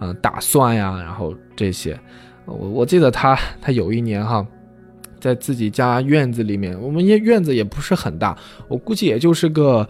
[0.00, 1.98] 嗯大蒜呀，然后这些，
[2.46, 4.46] 我我记得他他有一年哈。
[5.24, 8.36] 在自己家院子里面，我们院院子也不是很大，
[8.68, 9.88] 我估计也就是个，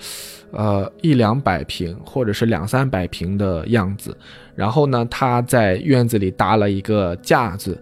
[0.53, 4.17] 呃一两百平或者是两三百平的样子。
[4.55, 7.77] 然后呢，他在院子里搭了一个架子，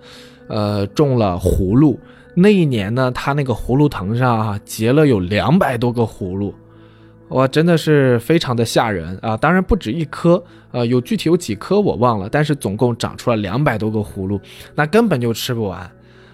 [0.49, 2.01] 呃，种了葫芦。
[2.35, 6.55] 那一年呢，他那个葫芦藤上啊结了有两百多个葫芦，
[7.29, 9.37] 哇，真的是非常的吓人啊！
[9.37, 14.41] 当然不止一颗，呃，有具体有几颗我忘了，但是总共长出了两百多个葫芦，
[14.75, 15.91] 那根本就吃不完。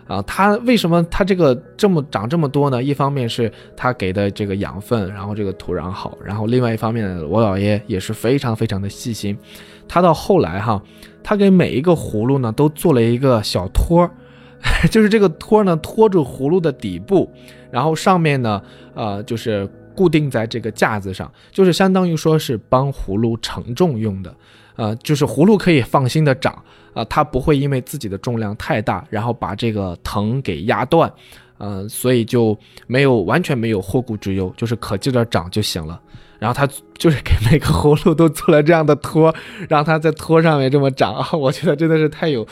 [0.09, 2.83] 啊，它为什么它这个这么长这么多呢？
[2.83, 9.39] 一方面是它给的这个养分，然后这个土壤好，然后另外一方面，我姥爷也是非常非常的细心。
[9.87, 10.83] 他到后来哈，
[11.23, 14.11] 他给每一个葫芦呢都做了一个小托，
[14.91, 17.31] 就是这个托呢托住葫芦的底部，
[17.71, 18.61] 然后上面呢，
[18.95, 24.35] 呃，就是固定在这个架子上，就是相当于说是帮葫芦承重用的，
[24.79, 26.55] 呃，就是葫芦可以放心的长。
[26.95, 31.13] 啊，它不会因为自己的重量太大，然后把这个藤给压断，
[31.59, 36.01] 呃，所以就没有完全没有后顾之忧，就是可劲儿长就行了。
[36.41, 39.33] 然后他就是给每个葫芦都做了这样的托，
[39.69, 42.47] 让它在托上面这么长， 我觉得真的是太有，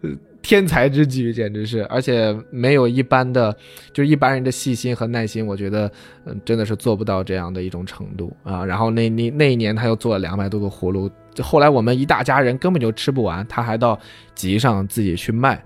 [0.00, 0.10] 呃。
[0.44, 3.50] 天才之举，简直是，而且没有一般的，
[3.94, 5.90] 就是一般人的细心和耐心，我觉得，
[6.26, 8.62] 嗯，真的是做不到这样的一种程度啊。
[8.62, 13.98] 然后那那那一年他又做了两百多个葫芦，后来我们一大家人根本就吃不完，他还到
[14.34, 15.64] 集上自己去卖，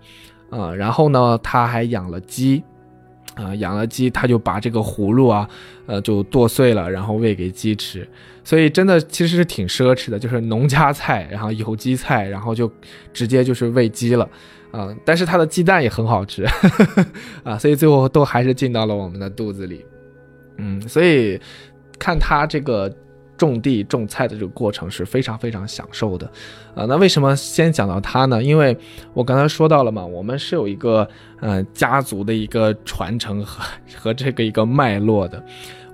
[0.48, 2.62] 啊，然后呢，他还养了鸡，
[3.34, 5.50] 啊，养了鸡，他就把这个葫芦啊，
[5.86, 8.08] 呃，就剁碎了，然后喂给鸡吃。
[8.44, 12.70] 所以真的其实是挺奢侈的，就是农家菜，然后有机菜，然后就
[13.12, 14.26] 直接就是喂鸡了，
[14.70, 16.44] 啊，但是它的鸡蛋也很好吃，
[17.44, 19.84] 啊，所以最后都还是进到了我们的肚子里，
[20.56, 21.40] 嗯，所以
[21.98, 22.92] 看他这个。
[23.38, 26.26] 种地种菜的这个过程是非常非常享受的，
[26.74, 28.42] 啊，那为什么先讲到他呢？
[28.42, 28.76] 因为
[29.14, 31.08] 我刚才说到了嘛，我们是有一个
[31.40, 33.64] 嗯家族的一个传承和
[33.96, 35.40] 和这个一个脉络的。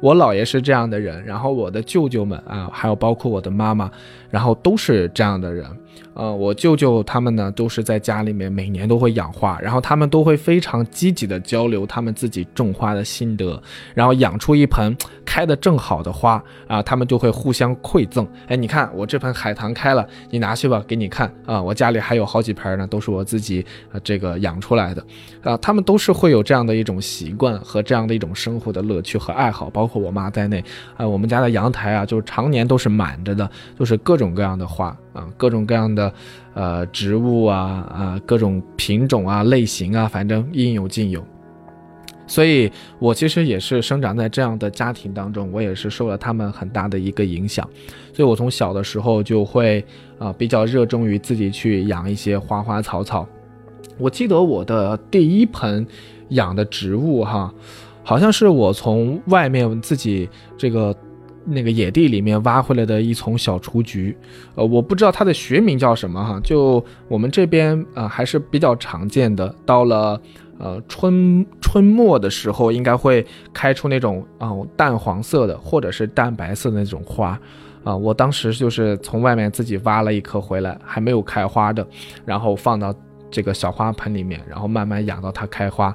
[0.04, 3.90] 我姥爷是这样的人，然后我的舅舅们啊，还有包括我的妈妈，
[4.30, 5.64] 然后都是这样的人。
[6.12, 13.60] 呃，我舅舅他们呢，都是在家里面每年都会养花，然后他们都会非常积极的交流他们自己种花的心得，
[13.94, 14.94] 然后养出一盆
[15.24, 18.28] 开的正好的花啊，他们就会互相馈赠。
[18.46, 25.04] 哎，你看我这盆海棠开了，你拿去吧，给你看啊，我家里还有好几盆呢，都是我自己呃这个养出来的
[25.42, 25.56] 啊。
[25.56, 30.64] 他们都是会有这样的一种习惯和这样的一种生活的乐趣和爱好，包括我妈在内
[30.96, 34.96] 啊，我们家的阳台啊，就是常年都是满着的，就是各种各样的花。
[35.14, 36.12] 啊，各种各样的，
[36.54, 41.24] 呃，植物啊，啊，各种品种啊，类型啊，反正应有尽有。
[42.26, 42.68] 所以，
[42.98, 47.64] 我其实也是生长在这样的家庭当中，我也是受了他们很大的一个影响。
[48.12, 49.84] 所以我从小的时候就会
[50.18, 53.24] 啊，比较热衷于自己去养一些花花草草。
[53.96, 55.86] 我记得我的第一盆
[56.30, 57.54] 养的植物哈，
[58.04, 60.94] 好像是我从外面自己这个。
[61.46, 64.16] 那个野地里面挖回来的一丛小雏菊，
[64.54, 69.54] 呃，我不知道它的学名叫什么哈，就我们这边啊还是比较常见的。
[69.66, 70.18] 到了
[70.58, 77.38] 呃春春末的时候，应该会开出那种啊淡黄色的或者是淡白色的那种花，
[77.84, 81.86] 啊，我当时就是从外面自己挖了一颗回来，还没有开花的，
[82.24, 82.94] 然后放到
[83.30, 85.94] 这个小花盆里面，然后慢慢养到它开花。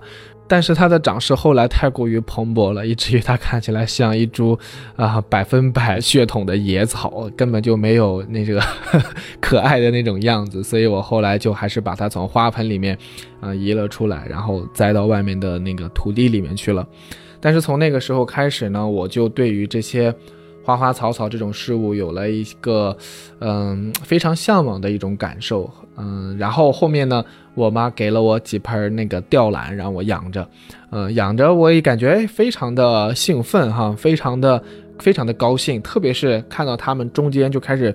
[0.49, 4.57] 但是它的长势后来太过于蓬勃了，以至于它看起来像一株
[4.95, 8.59] 啊百分百血统的野草，根本就没有那个
[9.39, 10.63] 可爱的那种样子。
[10.63, 12.97] 所以我后来就还是把它从花盆里面
[13.39, 16.85] 啊移了出来，然后栽到外面的那个土地里面去了。
[17.39, 20.13] 但是从那个时候开始呢，我就对于这些
[20.63, 22.95] 花花草草这种事物有了一个
[23.39, 25.69] 嗯非常向往的一种感受。
[25.97, 27.23] 嗯，然后后面呢？
[27.55, 30.47] 我妈给了我几盆那个吊兰，让我养着，
[30.91, 34.63] 嗯，养着我也感觉，非常的兴奋哈，非常的
[34.97, 37.93] 非常的高兴，特别是看到它们中间就开始，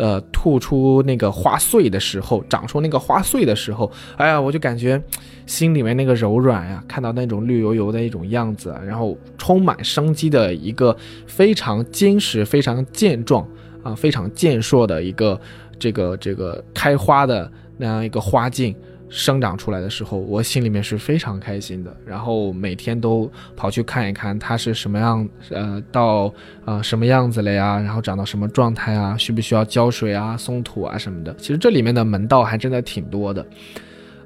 [0.00, 4.98] 呃，吐出那个花穗的时候，长出那个花穗的时候，哎呀，我就感觉
[5.44, 10.96] 心里面那个柔软呀，看到那种绿油油的一种样子，然后充满生机的一个
[11.26, 13.46] 非常坚实、非常健壮
[13.82, 15.38] 啊、非常健硕的一个
[15.78, 18.74] 这个这个开花的那样一个花茎。
[19.10, 21.94] 生长出来的时候，我心里面是非常开心的。
[22.06, 26.32] 然后每天都跑去看一看它是什么样，呃，到
[26.64, 27.80] 啊什么样子了呀？
[27.80, 29.16] 然后长到什么状态啊？
[29.18, 31.34] 需不需要浇水啊、松土啊什么的？
[31.34, 33.44] 其实这里面的门道还真的挺多的，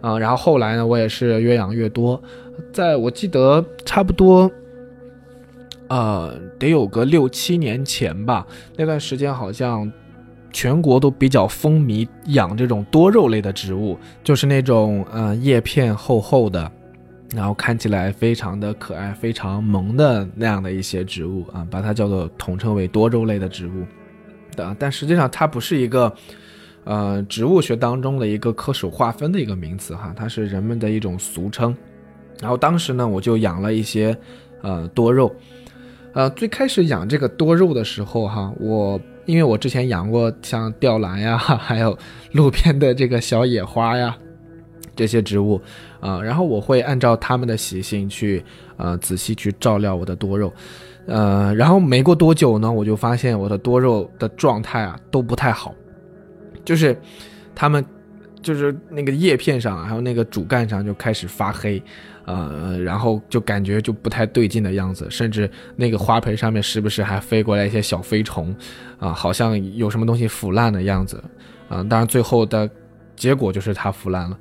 [0.02, 0.18] 啊。
[0.18, 2.22] 然后后来呢，我也是越养越多，
[2.70, 4.50] 在我记得差不多，
[5.88, 9.90] 呃，得有个六七年前吧，那段时间好像。
[10.54, 16.70] 全国都比较风靡养这种多肉类的植物，就是那种呃叶片厚厚的，
[17.34, 23.84] 然后看起来非常的可爱、非常萌的那样的一些植物啊，把它叫做统称为多肉类的植物
[24.54, 24.74] 的。
[24.78, 26.10] 但实际上它不是一个
[26.84, 31.76] 呃植物学当中的一个科属划分的一个名词哈，它是人们的一种俗称。
[32.40, 34.16] 然后当时呢，我就养了一些
[34.62, 35.34] 呃多肉，
[36.12, 39.00] 呃最开始养这个多肉的时候哈，我。
[39.26, 41.96] 因为我之前养过像吊兰呀， 还有
[42.32, 44.16] 路边的这个小野花呀，
[44.94, 45.60] 这些植物，
[46.00, 48.44] 啊，然后我会按照它们的习性去，
[48.76, 50.52] 呃，仔细去照料我的多肉，
[51.06, 55.74] 呃，然后没过多久呢，我就发现我的多肉的状态啊都不太好，
[56.64, 56.96] 就是
[57.54, 57.84] 它们
[58.44, 61.82] 就是那个叶片上，还有那个主干上就开始发黑。
[62.26, 68.56] 呃，然后就感觉就不太对劲的样子，甚至那个花盆上面时不时还飞过来一些小飞虫，
[68.98, 71.22] 啊，好像有什么东西腐烂的样子，
[71.68, 72.66] 啊，当然最后的
[73.14, 74.38] 结果就是它腐烂了，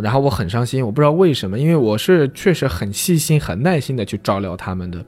[0.00, 5.04] 然后我很伤心，我不知道为什么，因为我是确实很细心、很耐心的去照料它们的，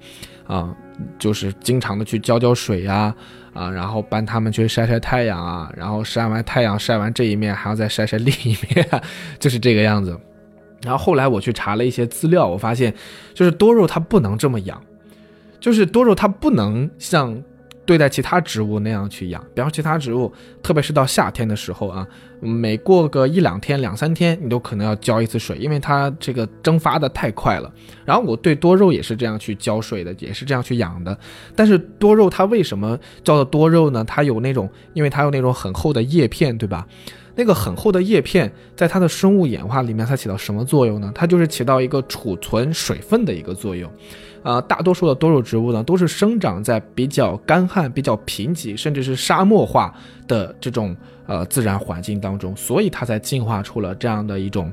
[0.49, 0.75] 啊，
[1.21, 3.15] 就是经常的去浇浇水呀，啊，
[3.59, 8.89] 啊然后帮他们去晒晒太阳啊，然后晒完太阳晒完这一面还要再晒晒另一面，
[9.41, 10.17] 就是这个样子。
[10.83, 12.95] 然后后来我去查了一些资料，我发现，
[13.35, 14.81] 就是多肉它不能这么养，
[15.59, 17.37] 就是多肉它不能像
[17.89, 19.43] 对待其他植物那样去养。
[19.55, 20.31] 比方其他植物，
[20.63, 22.07] 特别是到夏天的时候啊，
[22.39, 27.73] 每过个一两天、两三天，你都可能要浇一次水，因为它这个蒸发的太快了。
[28.05, 31.19] 然后我对多肉也是这样去浇水的，也是这样去养的。
[31.57, 34.05] 但是多肉它为什么叫做多肉呢？
[34.05, 36.87] 它有那种，因为它有那种很厚的叶片，对吧？
[37.39, 41.13] 那个很厚的叶片，在它的生物演化里面，它起到什么作用呢？
[41.15, 43.89] 它就是起到一个储存水分的一个作用。
[44.43, 49.95] 啊，大多数的多肉植物呢，都是生长在比较干旱、比较贫瘠，甚至是沙漠化
[50.27, 54.73] 的这种呃自然环境当中，所以它才进化出了这样的一种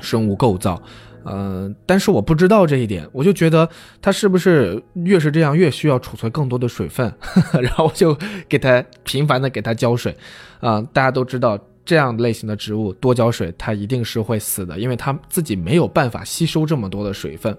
[0.00, 0.80] 生物构造。
[1.22, 3.68] 呃，但是我不知道这一点，我就觉得
[4.00, 7.12] 它是不是越是这样，越需要储存更多的水分，
[7.60, 8.16] 然后我就
[8.48, 10.16] 给它频繁的给它浇水。
[10.60, 11.58] 啊，大家都知道。
[11.90, 17.52] 这样类型的植物多浇水，它一定是会死的，因为它自己没有办法吸收这么多的水分，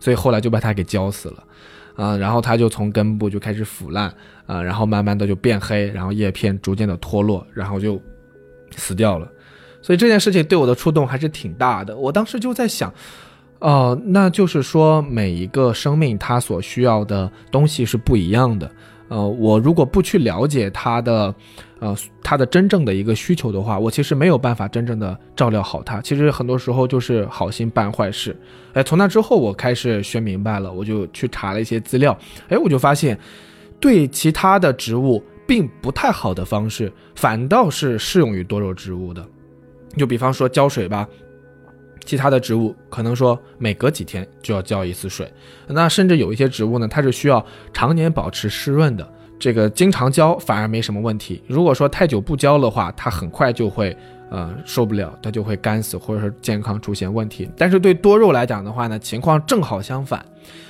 [0.00, 1.44] 所以后来就把它给浇死了，
[1.94, 4.12] 啊，然后它就从根部就开始腐烂，
[4.46, 8.02] 啊，然后慢慢的就变黑，然后叶片逐渐的脱落，然后就
[8.74, 9.30] 死掉了。
[9.80, 11.96] 所以这件事情对我的触动还是挺大的。
[11.96, 12.92] 我当时就在想，
[13.60, 18.68] 哦，那就是说每一个生命它所需要的东西是不一样的。
[19.08, 21.34] 呃，我如果不去了解它的，
[21.80, 26.00] 呃，它的真正的一个需求的话，我其实没有办法真正的照料好它。
[26.02, 28.36] 其实很多时候就是好心办坏事。
[28.74, 32.16] 哎，从那之后我开始学明白了，我就去查了一些资料。
[32.48, 33.18] 哎，我就发现，
[33.80, 39.26] 对其他的植物并不太好的方式，反倒是适用于多肉植物的。
[39.96, 41.08] 就比方说浇水吧。
[42.08, 45.30] 其他的植物可能说每隔几天就要浇一次水，
[45.66, 49.06] 那甚至有一些植物呢，它是需要常年保持湿润的，
[49.38, 51.42] 这个经常浇反而没什么问题。
[51.46, 53.94] 如果说太久不浇的话，它很快就会
[54.30, 57.46] 呃受不了，它就会干死或者说健康出现问题。
[57.58, 60.24] 但是对多肉来讲的话呢，情况正好相反，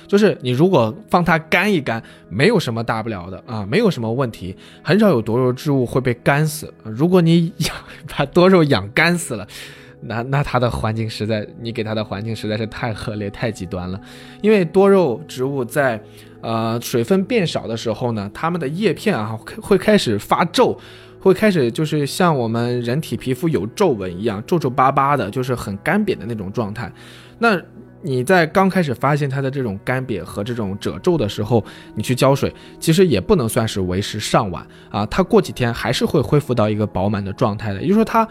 [0.07, 6.73] 就是你如果放它干一干，没有什么大不了的啊，没有什么问题，很少有多肉植物会被干死。
[6.83, 7.73] 如果你养
[8.09, 9.47] 把多肉养干死了。
[10.01, 13.99] 那那它的环境实在，你给它的环境实在是太恶劣、太极端了。
[14.41, 16.01] 因为多肉植物在，
[16.41, 20.79] 呃，水分变少的时候呢，它们的叶片啊会开始发皱，
[21.19, 26.89] 会开始就是像我们人体皮肤有皱纹一样，皱皱巴巴的，就是很干瘪的那种状态。
[27.37, 27.61] 那
[28.01, 31.61] 你在刚开始发现它的这种干瘪和这种褶皱的时候，
[31.95, 35.05] 你去浇水，其实也不能算是为时尚晚啊。
[35.07, 38.25] 它过几天还是会恢复到一个饱满的状态的，也就是说它。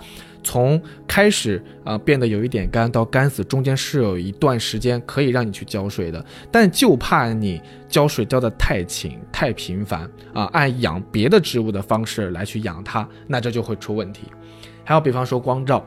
[0.48, 14.22] 从开始啊变得有一点干到干死，中间是有一段时间可以让你去浇水的，但就怕你浇水浇得太勤太频繁啊，按养别的植物的方式来去养它，那这就会出问题。
[14.84, 15.86] 还有比方说光照，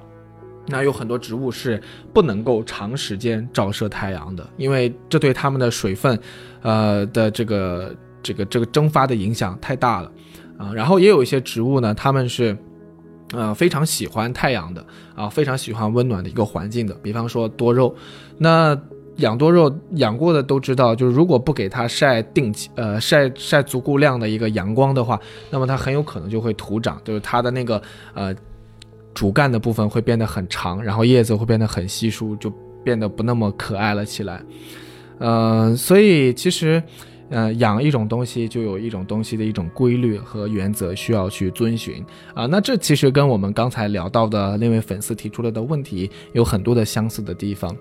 [0.68, 1.82] 那有很多植物是
[2.14, 6.20] 不能够长时间照射太阳的，因为这对它们的水分，
[6.62, 10.12] 呃的这个这个这个蒸发的影响太大了
[10.60, 10.72] 啊。
[10.72, 12.56] 然后也有一些植物呢，它们是。
[13.34, 16.94] 呃，非常喜欢太阳的啊，非常喜欢温暖的一个环境的。
[16.96, 17.96] 比方说多肉，
[18.38, 18.78] 那
[19.18, 25.20] 养多肉养过的都知道，就是如果不给它晒定期，呃，晒晒足够量的一个阳光的话，
[25.50, 27.82] 那么它很有可能就会徒长，就是它的那个
[28.14, 28.36] 呃
[29.14, 32.52] 主干的部分会变得很长，然后叶子会变得很稀疏，就
[32.84, 34.42] 变得不那么可爱了起来。
[35.20, 36.82] 呃，所以其实。
[37.32, 42.06] 呃，养一种东西就有一种东西的一种规律和原则需要去遵循
[42.36, 42.46] 啊。
[42.46, 47.76] 那这其实跟我们刚才聊到的那位粉丝提出来的问题有很多的相似的地方。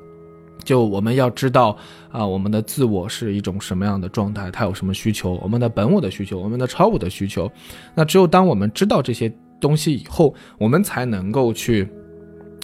[0.62, 1.76] 就我们要知道
[2.10, 7.50] 啊，我们的自我是一种什么样的状态，它有什么需求，我们的本我的需求，我们的超我的需求。
[7.94, 11.88] 那只有当我们知道这些东西以后，我们才能够去。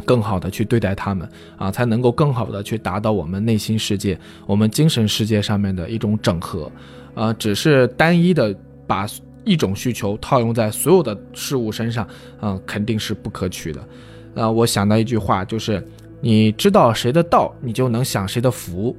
[0.04, 6.70] 更好的去对待他们啊，才能够更好的去达到我们内心世界、我们精神世界上面的一种整合。
[7.14, 8.54] 呃，只是单一的
[8.86, 9.06] 把
[9.44, 12.06] 一种需求套用在所有的事物身上，
[12.42, 13.88] 嗯，肯定是不可取的。
[14.34, 15.82] 呃，我想到一句话，就是
[16.20, 18.94] 你知道谁的道，你就能享谁的福。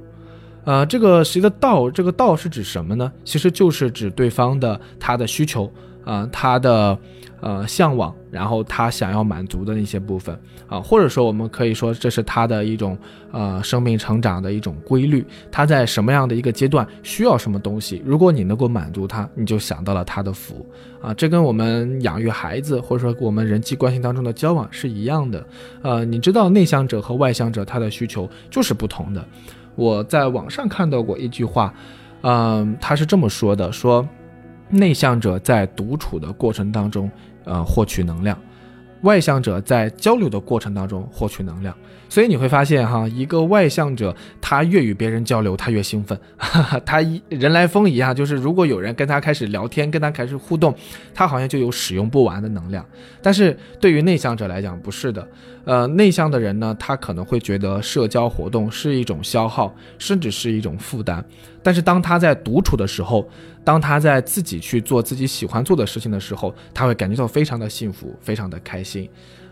[0.64, 3.12] 呃，这个谁的道，这个道是指什么呢？
[3.24, 5.72] 其实就是指对方的他的需求
[6.04, 6.98] 啊，他的。
[7.40, 10.36] 呃，向往，然后他想要满足的那些部分
[10.66, 12.98] 啊，或者说我们可以说这是他的一种
[13.30, 15.24] 呃生命成长的一种规律。
[15.50, 20.66] 他在什么样的一个阶段需要什么东西，如果你能够满足他，你就想到了他的福
[21.00, 21.14] 啊。
[21.14, 25.46] 这跟我们养育孩子或者说我们人际关系当中的交往是一样的。
[25.82, 29.24] 呃，你知道内向者和外向者他的需求就是不同的。
[29.76, 31.72] 我在网上看到过一句话，
[32.22, 34.04] 嗯，他是这么说的：说
[34.70, 37.08] 内向者在独处的过程当中。
[37.48, 38.38] 呃，获取能量，
[39.02, 41.74] 外向者在交流的过程当中获取能量。
[42.08, 46.18] 所以你会发现，哈，一个外向者，他越与别人交流，他越兴奋，
[46.86, 50.74] 他一人来疯一样，就是如果有人跟他开始聊天，跟他开始互动，
[51.14, 52.84] 他好像就有使用不完的能量。
[53.20, 55.28] 但是对于内向者来讲，不是的，
[55.64, 61.22] 呃，内向的人呢，他可能会觉得社交活动是一种消耗，甚至是一种负担。
[61.62, 63.28] 但是当他在独处的时候，
[63.62, 69.08] 当他在自己去做自己喜欢做的事情的时候，他会感觉到非常的幸福，非常的开心。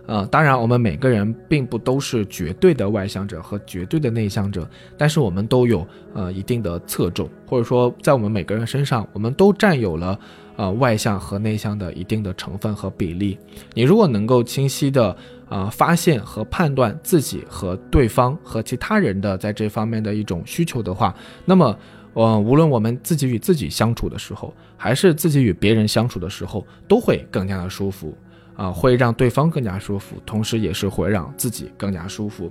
[0.06, 10.18] 呃，当然，我们每个人并不都是绝对的外向者和绝对的内向者，但是我们都有呃一定的侧重，或者说在我们每个人身上，我们都占有了
[10.56, 13.36] 呃外向和内向的一定的成分和比例。
[13.74, 15.16] 你如果能够清晰的
[15.48, 21.12] 啊发现和判断自己和对方和其他人的在这方面的一种需求的话，
[21.44, 21.76] 那么
[22.12, 28.16] 呃无论我们自己与自己相处的时候，还是自己与别人相处的时候，都会更加的舒服。
[28.56, 32.50] 啊，会让对方更加舒服，同时也是会让自己更加舒服。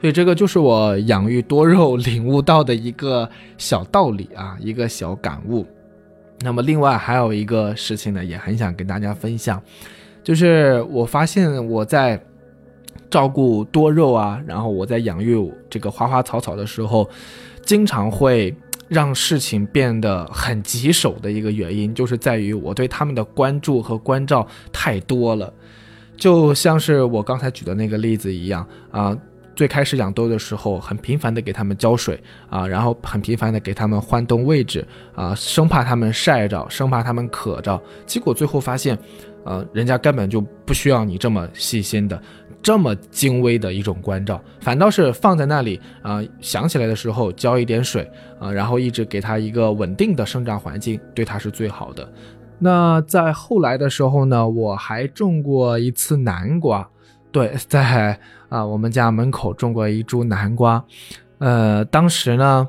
[0.00, 5.66] 所以这个就是我养育多肉 领悟到的一个小道理啊，一个小感悟。
[6.40, 9.62] 那么另外还有一个事情呢，也很想跟大家分享，
[10.22, 12.20] 就是我发现我在
[13.10, 17.08] 照顾多肉啊，然后我在养育这个花花草草的时候，
[17.64, 18.54] 经常会。
[18.88, 25.52] 让事情变得很棘手的一个原因，就是在于我对他们的关注和关照太多了，
[26.16, 29.16] 就像是我刚才举的那个例子一样啊。
[29.54, 34.86] 最开始养多的时候，很频繁的给他们浇水啊，然后很频繁的给他们换动位置
[35.16, 37.82] 啊，生怕他们晒着，生怕他们渴着。
[38.06, 38.96] 结果最后发现，
[39.44, 42.20] 呃，人家根本就不需要你这么细心的。
[42.60, 48.10] 这么精微的一种关照，反倒是放在那里啊，想起来的时候浇一点水
[48.40, 52.12] 啊，然后一直给它一个稳定的生长环境，对它是最好的。
[52.58, 56.86] 那在后来的时候呢，我还种过一次南瓜，
[57.30, 58.18] 对，在
[58.48, 60.84] 啊我们家门口种过一株南瓜，
[61.38, 62.68] 呃，当时呢。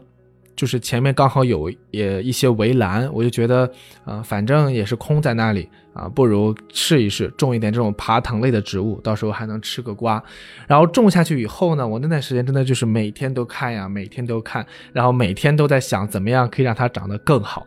[0.59, 3.71] 就是前面刚好有也一些围栏，我就觉得，
[4.03, 10.21] 呃，反正也是空在那里啊，不如试一试种一点这种爬藤类的植物，到时候还能吃个瓜。
[10.67, 17.65] 然后种下去以后呢，我那段时间真的就是每天都看呀，每天都看，然后每天都在想怎么样可以让它长得更好。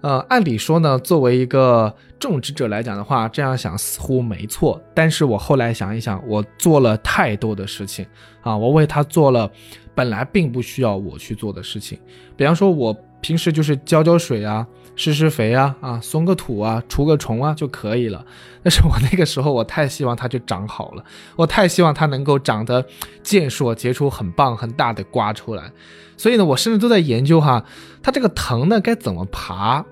[0.00, 4.80] 呃，按理说呢，作为一个种植者来讲的话，这样想似乎没错。
[4.94, 8.06] 但是我后来想一想，我做了太多的事情
[8.40, 9.50] 啊，我为他做了。
[9.94, 11.98] 本来并不需要我去做的事情，
[12.36, 14.64] 比方说，我平时就是浇浇水啊，
[14.98, 18.26] 施施肥啊，啊，松个土啊，除个虫啊就可以了。
[18.64, 21.04] 但是我那个时候，我太希望它就长好了，
[21.36, 22.84] 我太希望它能够长得
[23.22, 25.70] 健硕，结出很棒很大的瓜出来。
[26.16, 27.64] 所以呢，我甚至都在研究哈，
[28.02, 29.84] 它这个藤呢该怎么爬。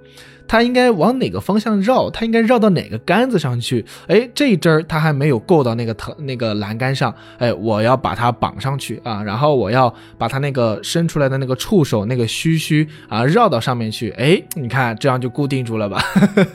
[0.48, 2.10] 它应该往哪个方向绕？
[2.10, 3.84] 它应该绕到哪个杆子上去？
[4.06, 9.22] 哎，这一针儿它还没有够到那个藤那个栏杆上，哎，我要把它绑上去啊！
[9.22, 16.00] 然后我要把它那个伸出来的那个触手那个须须啊绕到上面去，哎，你看这样就固定住了吧？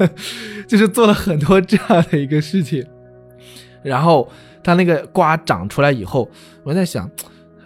[0.67, 2.85] 就是做了很多这样的一个事情。
[3.83, 4.29] 然后
[4.63, 6.29] 它那个瓜长出来以后，
[6.63, 7.09] 我在想。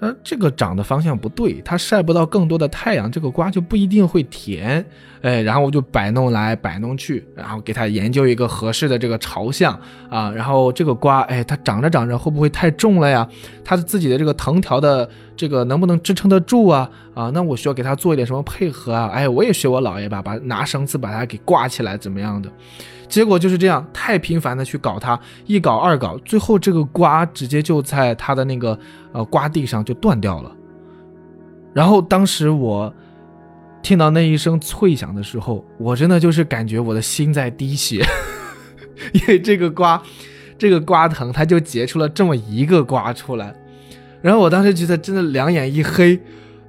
[0.02, 4.86] 呃，这个长的方向不对，它晒不到更多的太阳，这个瓜就不一定会甜。
[5.22, 9.74] 哎，然后我就摆弄来摆弄去，然后给它研究一个合适的这个朝向
[10.10, 10.30] 啊。
[10.32, 13.28] 然后这个瓜，哎，它长着长着会不会太重了呀？
[13.64, 16.90] 它的自己的这个藤条的这个能不能支撑得住啊？
[17.16, 19.10] 啊，那我需要给它做一点什么配合啊？
[19.14, 22.50] 哎，我也学我姥爷吧，把拿绳子把它给挂起来，怎么样的？
[23.16, 28.78] 结果就是这样，太频繁的去搞它，一搞二搞，最后这个瓜直接就在它的那个
[29.14, 30.54] 呃瓜地上就断掉了。
[31.74, 32.94] 然后当时我
[33.82, 38.06] 听到那一声脆响的时候，我真的就是感觉我的心在滴血，
[39.14, 40.04] 因为这个瓜，
[40.58, 43.56] 这个瓜藤它就结出了这么一个瓜出来，
[44.22, 46.20] 然后我当时觉得真的两眼一黑。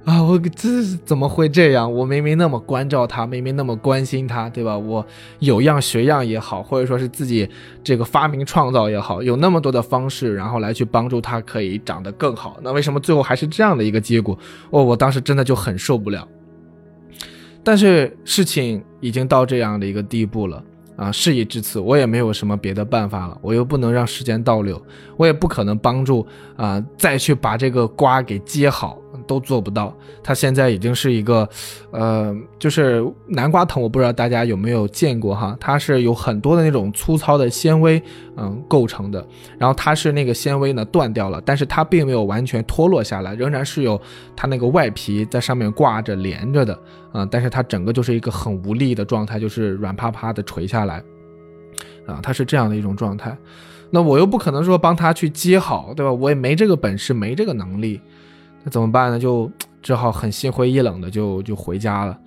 [0.07, 1.93] 啊，我这怎么会这样？
[1.93, 4.77] 我明明那么关照他，明明那么关心他，对吧？
[4.77, 5.05] 我
[5.39, 7.49] 有样学样也好，或者说是自己
[7.83, 12.55] 这个发明创造也好，有那么多的方式，然后来去帮助他可以长得更好。
[12.63, 14.39] 那为什么最后还是这样的一个结果？
[14.69, 16.25] 哦，我当时真的就很受不了。
[17.61, 20.63] 但是事情已经到这样的一个地步了
[20.95, 23.37] 啊，事已至此，我也没有什么别的办法了。
[23.41, 24.81] 我又不能让时间倒流，
[25.17, 28.97] 我也不可能帮助啊再去把这个瓜给接好。
[29.27, 31.47] 都做不到，它现在已经是一个，
[31.91, 38.01] 呃，就是南瓜藤，我不知道大家有没有见过哈，它是有很多的那种粗糙的纤维，
[38.37, 39.23] 嗯，构成的。
[39.59, 44.01] 然后它是那个纤维呢断掉了，但是它并没有完全脱落下来，仍然是有
[44.35, 46.79] 它那个外皮在上面挂着连着的，
[47.11, 51.03] 啊，但是它整个就是一个很无力的状态，就是软趴趴的垂下来，
[52.05, 53.37] 啊，它是这样的一种状态。
[53.89, 56.11] 那我又不可能说帮他去接好，对吧？
[56.11, 58.01] 我也没这个本事，没这个能力，
[58.67, 59.17] 那怎么办呢？
[59.17, 59.49] 就
[59.81, 62.19] 只好很心灰意冷的就就回家了，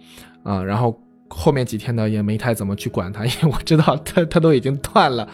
[0.42, 5.28] 啊，然后后面几天呢也没太怎么去管他， 因为我知道他他都已经断了，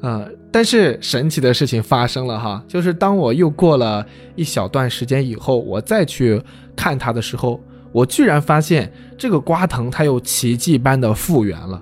[0.00, 4.04] 啊，但是神奇的事情发生了哈，就是当我又过了
[4.34, 6.42] 一小段时间以后，我再去
[6.74, 7.60] 看他的时候，
[7.92, 11.80] 我居然发现这个瓜藤它又奇迹般的复原了。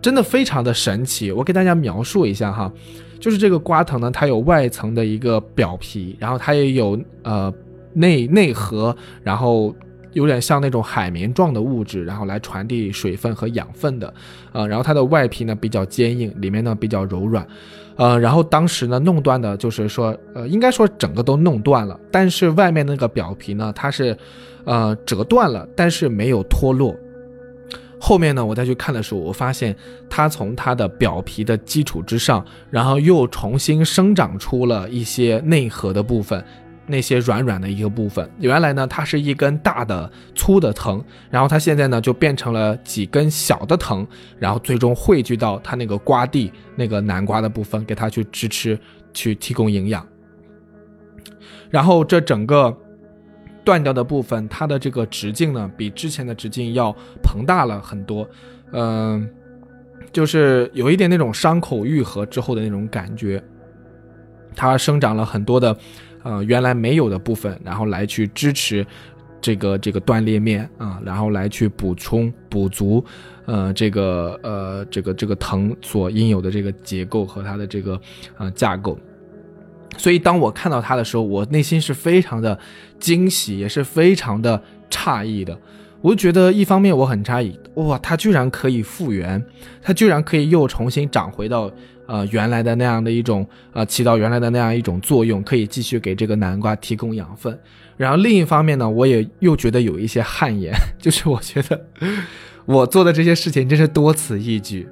[0.00, 2.70] 真的非常的神奇，我给大家描述一下哈，
[3.18, 7.50] 就是这个瓜藤呢，它有外层的一个表皮，然后它也有呃
[7.94, 9.74] 内内核，然后
[10.12, 14.12] 有点像那种海绵状的物质，然后来传递水分和养分的，
[14.52, 17.46] 呃，然后它的外皮呢比较坚硬，里面呢比较柔软，
[17.96, 24.16] 呃，然后当时呢弄断的就是说，呃，应该说整个都弄断了，但是外面那个表皮呢，它是
[24.64, 26.94] 呃折断了，但是没有脱落。
[27.98, 29.74] 后面呢，我再去看的时候，我发现
[30.10, 36.44] 它从它的表皮的基础之上，然后又重新生长出了一些内核的部分，
[36.86, 38.28] 那些软软的一个部分。
[38.38, 44.06] 原来呢，它是一根大的粗的藤，然后它现在呢就变成了几根小的藤，
[44.38, 48.78] 然后最终汇聚到它那个瓜地那个南瓜的部分，给它去支持，
[49.12, 50.06] 去提供营养。
[51.70, 52.76] 然后这整个。
[53.64, 58.28] 断掉的部分，它的这个直径呢，比之前的直径要膨大了很多，
[58.72, 59.26] 嗯，
[60.12, 63.42] 就是有一点那种伤口愈合之后的那种感觉。
[64.54, 65.74] 它生长了很多的，
[66.24, 68.84] 呃，原来没有的部分，然后来去支持
[69.40, 73.04] 这个这个断裂面啊，然后来去补充补足，
[73.46, 78.00] 呃，这个呃这个这个藤所应有的这个结构和它的这个
[78.38, 78.98] 呃架构。
[79.96, 82.58] 所以，当我看到它的时候，我内心是非常的
[82.98, 84.60] 惊喜，也是非常的
[84.90, 85.56] 诧异的。
[86.00, 89.40] 我觉得，一方面我很诧异，哇，它居然可以复原，
[89.80, 91.70] 它居然可以又重新长回到
[92.06, 97.58] 呃原来的那样的一种呃起到原来的那样一种作用，可以继续给这个南瓜提供养分。
[97.96, 101.80] 然后另一方面呢，我也又觉得有一些汗颜， 就是我觉得
[102.64, 104.88] 我做的这些事情真是多此一举。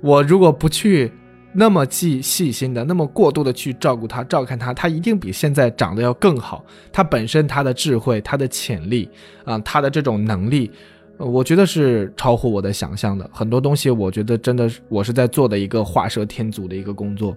[0.00, 1.10] 我如果不去。
[1.54, 6.62] 那么细细心的，那么过度的去照顾它、照看它，它一定比现在长得要更好。
[6.92, 9.08] 它本身它的智慧、它的潜力
[9.44, 10.70] 啊，它的这种能力，
[11.18, 13.28] 我觉得是超乎我的想象的。
[13.32, 17.36] 很多东西，我觉得真的是我是在做的一个画蛇添足的一个工作。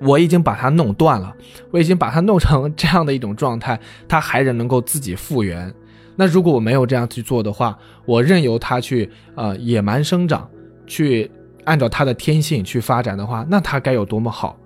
[0.00, 1.34] 我已经把它弄断了，
[1.70, 3.78] 我已经把它弄成这样的一种状态，
[4.08, 5.72] 它还是能够自己复原。
[6.16, 10.48] 那如果我没有这样去做的话，我任由它去呃野蛮生长，
[10.86, 11.30] 去。
[11.66, 14.56] 按照它的天性去发展的话，那它该有多么好！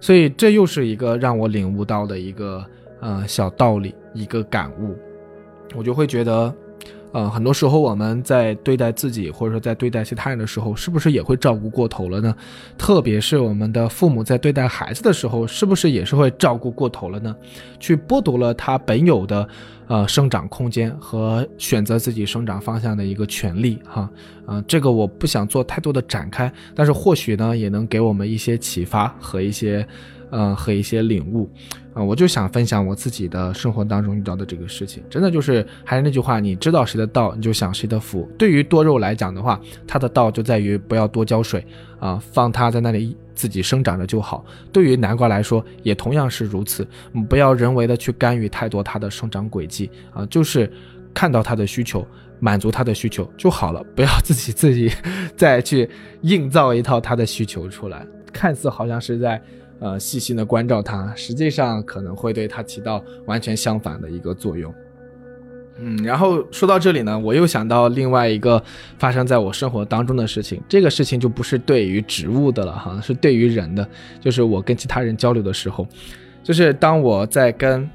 [0.00, 2.64] 所以这又是一个让我领悟到的一个
[3.00, 4.96] 呃小道理，一个感悟。
[5.76, 6.50] 我就会觉得，
[7.12, 12.34] 呃，很多时候我们在对待自己或者说在对待其他人的时候，是不是也会照顾过头了呢？
[12.78, 17.34] 特别是我们的父母在对待孩子的时候，是不是也是会照顾过头了呢？
[17.78, 19.48] 去剥夺了他本有的。
[19.90, 24.08] 呃，生长空间和选择自己生长方向的一个权利，哈，
[24.46, 29.84] 啊，这个我不想做太多的展开，但是或许呢，也能给我们一些启发和一些，
[30.30, 31.50] 呃，和一些领悟，
[31.92, 38.28] 啊，我就想分享我自己的生活当中遇到的这个事情，真的就是还是那句话，你知道谁的道，你就想谁的福。
[38.38, 41.66] 对于多肉来讲的话，它的道就在于不要多浇水，
[41.98, 43.16] 啊，放它在那里。
[43.32, 44.44] 自己生长着就好。
[44.70, 46.86] 对于南瓜来说，也同样是如此。
[47.26, 50.70] 不要人为的去干预太多它的生长轨迹啊，就是
[51.14, 52.06] 看到它的需求，
[52.38, 53.82] 满足它的需求就好了。
[53.96, 54.92] 不要自己自己
[55.38, 55.88] 再去
[56.20, 59.42] 硬造一套它的需求出来，看似好像是在
[59.80, 64.72] 呃细心的关照他，实际上可能会对他起到完全相反的一个作用。
[65.82, 68.62] 嗯，然后说到这里呢，我又想到另外一个
[68.98, 70.60] 发生在我生活当中的事情。
[70.68, 73.88] 这个事情就不是对于植物的了哈，是对于人的。
[74.20, 75.86] 就是我跟其他人交流的时候，
[76.42, 77.88] 就是当我在跟，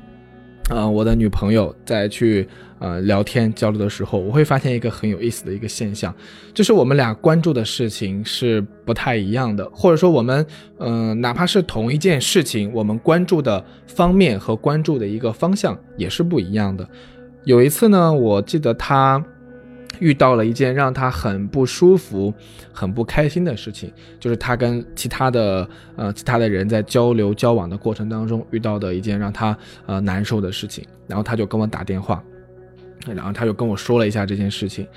[0.72, 2.48] 呃，我的女朋友在去
[2.80, 6.14] 呃聊天交流的时候，我会发现一个很有意思的一个现象，
[6.54, 10.46] 就是我们俩关注的事情是不太一样的，或者说我们，
[10.80, 16.88] 嗯，哪怕是同一件事情，我们关注的方面和关注的一个方向也是不一样的。
[17.44, 19.24] 有一次呢，我记得他
[20.00, 22.34] 遇到了一件让他很不舒服、
[22.74, 30.84] 很不开心的事情，就是他跟其他的呃其他的人在交流交往的过程当中遇到的一件让他呃难受的事情。
[31.08, 32.22] 然后他就跟我打电话，
[33.14, 34.88] 然后他就跟我说了一下这件事情。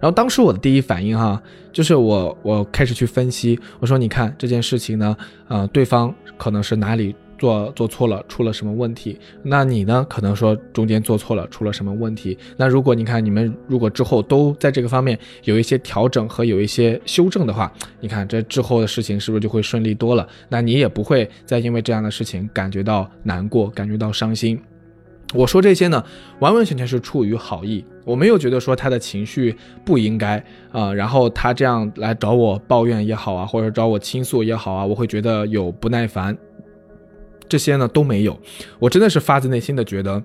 [0.00, 1.40] 然后当时我的第一反应哈，
[1.72, 5.16] 就是我我开始去分析，我说你看这件事情呢，
[5.48, 9.18] 呃，对方可能是哪里做做错了，出了什么问题？
[9.42, 10.04] 那你呢？
[10.08, 12.36] 可能说中间做错了，出了什么问题？
[12.58, 20.28] 那如果你看你们如果之后都在这个方面有一些调整和有一些修正的话，你看这之后的事情是不是就会顺利多了？
[20.50, 24.60] 那你也不会再因为这样的事情感觉到难过，感觉到伤心。
[25.32, 26.04] 我说这些呢，
[26.40, 36.36] 完完全全是出于好意，我没有觉得说他的情绪不应该啊，然后他这样来找我抱怨也好啊，或者找我倾诉也好啊，我会觉得有不耐烦。
[37.48, 38.38] 这些呢都没有，
[38.78, 40.22] 我真的是发自内心的觉得，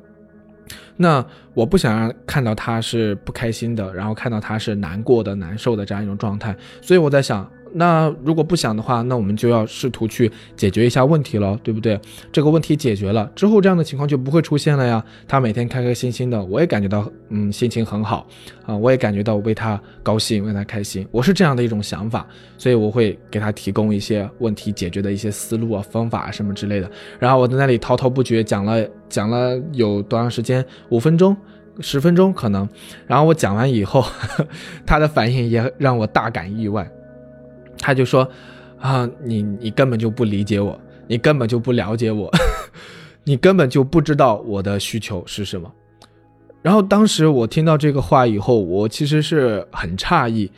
[0.95, 7.49] 那我不想让看到他是不开心的，然后看到他是难过的、难受的这样一种状态，所以我在想。
[7.73, 11.99] 那如果不想的话，那我们就要试图去解决一下问题了，对不对？
[12.31, 15.03] 这个问题解决了之后，这样的情况就不会出现了呀。
[15.27, 18.27] 他每天开开心心的，我也感觉到，嗯，心情很好
[18.65, 21.07] 啊，我也感觉到为他高兴，为他开心。
[21.11, 26.89] 我是这样的一种想法，所以我会给他提供一些问题解决的一些思路啊、方法啊什么之类的。
[27.19, 30.65] 然后我在那里滔滔不绝讲了讲了有多长时间？
[30.89, 31.35] 五分钟、
[31.79, 32.67] 十分钟可能。
[33.07, 34.03] 然后我讲完以后，
[34.85, 36.89] 他的反应也让我大感意外。
[37.79, 38.29] 他就说
[38.79, 42.29] ：“啊，你你根本就不理解我，你根本就不了解我，
[43.23, 45.71] 你根本就不知道我的需求是什么。”
[46.61, 50.51] 然后当时我听到这个话以后，我其实是很诧异，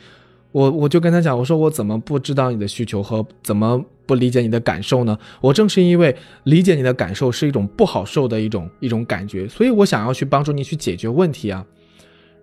[0.50, 5.16] 我我就跟他讲，我说我怎么不知道你的需求和怎么不理解你的感受呢？
[5.40, 11.64] 我正是因为理解你的感受是一种不好受的一种一种感觉，所以我想要去帮助你去解决问题啊。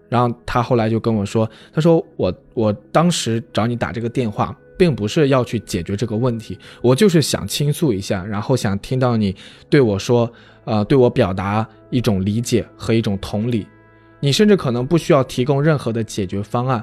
[0.07, 4.57] 然后他后来就跟我说，他说我我当时找你打这个电话。
[4.79, 9.35] 并不是要去解决这个问题，我就是想倾诉一下，然后想听到你
[9.69, 10.31] 对我说，
[10.63, 13.67] 呃，对我表达一种理解和一种同理。
[14.21, 16.81] 你甚至可能不需要提供任何的解决方案，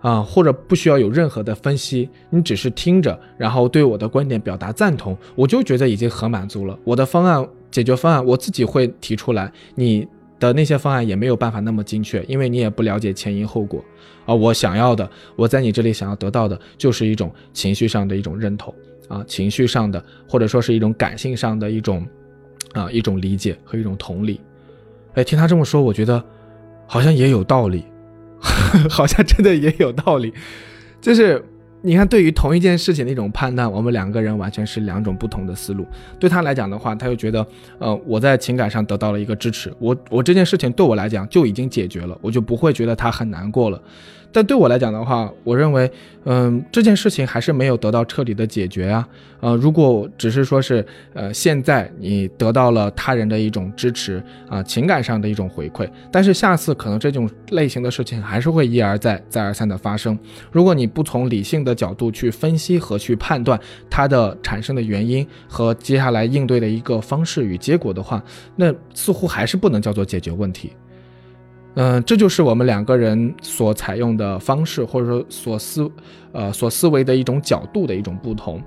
[0.00, 6.76] 啊，或者不需要有任何的分析，你只是听着，然后对我的观点表达赞同，我就觉得已经很满足了。
[6.82, 10.04] 我的方案解决方案我自己会提出来，你
[10.38, 13.84] 的那些方案也没有办法那么精确，因为你也不了解前因后果。
[14.24, 18.74] 啊，我想要的，我在你这里想要得到的，就是一种情绪上的一种认同
[19.08, 22.06] 啊，情绪上的，或者说是一种感性上的一种，
[22.72, 24.40] 啊，一种理解和一种同理。
[25.14, 26.22] 哎，听他这么说，我觉得
[26.86, 27.84] 好像也有道理，
[28.90, 30.32] 好像真的也有道理，
[31.00, 31.44] 就是。
[31.86, 35.86] 你看，对于同一件事情的一种判断，我们两个人完全是两种不同的思路。
[36.18, 37.46] 对他来讲的话，他就觉得，
[37.78, 43.80] 呃，我在情感上得到了一个支持，我我这件事情对我来讲就已经解决了，我就不会觉得他很难过了。
[44.36, 45.90] 但对我来讲的话，我认为，
[46.24, 49.08] 嗯，这件事情还是没有得到彻底的解决啊。
[49.40, 50.84] 呃，如果只是说是，
[51.14, 60.18] 呃，现在你得到了他人的一种支持啊，情感上的一种回馈，但是下次可能这种类型的事情还是会一而再、再而三的发生。
[60.52, 63.58] 如果你不从理性的角度去分析和去判断
[63.88, 68.22] 它的产生的原因和接下来应对的一个方式与结果的话，
[68.54, 70.72] 那似乎还是不能叫做解决问题。
[71.76, 75.90] 嗯，这就是我们两个人所采用的方式，或者说所思，
[76.32, 78.60] 呃，所思维的一种角度的一种不同。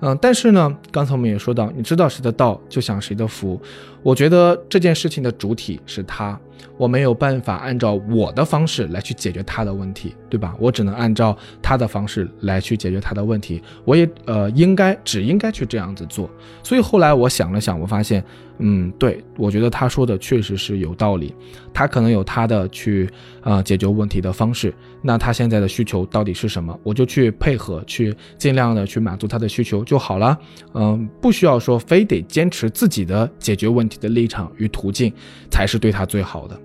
[0.00, 3.60] 嗯，但是呢，刚才我们也说到，你知道谁的道，就享谁的福。
[4.02, 6.38] 我觉得这件事情的主体是他。
[6.76, 10.54] 我没有办法按照我的方式来去解决他的问题，对吧？
[10.58, 13.62] 我只能按照他的方式来去解决他的问题。
[13.84, 16.30] 我也呃应该只应该去这样子做。
[16.62, 18.22] 所以后来我想了想，我发现，
[18.58, 21.34] 嗯，对我觉得他说的确实是有道理。
[21.72, 23.08] 他可能有他的去
[23.42, 24.74] 呃解决问题的方式。
[25.02, 26.78] 那他现在的需求到底是什么？
[26.82, 30.38] 我就去配合，去尽量的去满足他的需求就好了。
[30.74, 35.12] 嗯，不需要说非得坚持自己的解决问题的立场与途径
[35.50, 36.58] 才是对他最好的。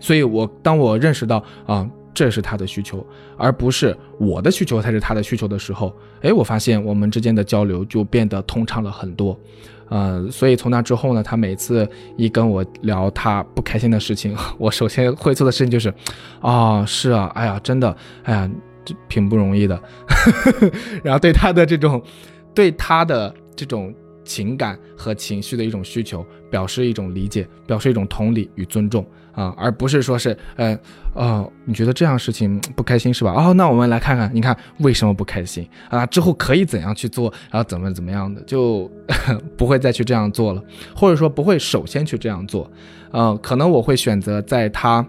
[0.00, 3.04] 所以，我当我认识到啊，这是他的需求，
[3.36, 5.92] 而不是我的需求才是他的需求的时候，
[6.22, 9.36] 哎，我发现我们之间的交流就变得通畅了很多，
[9.88, 15.92] 呃，所以从那之后呢，他每次一跟我聊他不开心的事情， 我首先会做的事情就是，
[16.40, 18.50] 啊，是啊，哎呀，真的，哎呀，
[18.84, 19.80] 这挺不容易的，
[21.02, 22.00] 然后对他的这种，
[22.54, 23.92] 对他的这种。
[24.28, 30.78] 情感和情绪的一种需求，表示一种理解，表示一种同理与尊重啊，而不是说是，呃，
[31.14, 33.32] 哦，你觉得这样事情 不开心是吧？
[33.32, 36.04] 哦，那我们来看看，你看为什么不开心啊？
[36.04, 37.32] 之后可以怎样去做？
[37.50, 38.90] 然后怎么怎么样的，就
[39.56, 40.62] 不会再去这样做了，
[40.94, 42.70] 或者说不会首先去这样做，
[43.10, 45.04] 呃，可能我会选择在他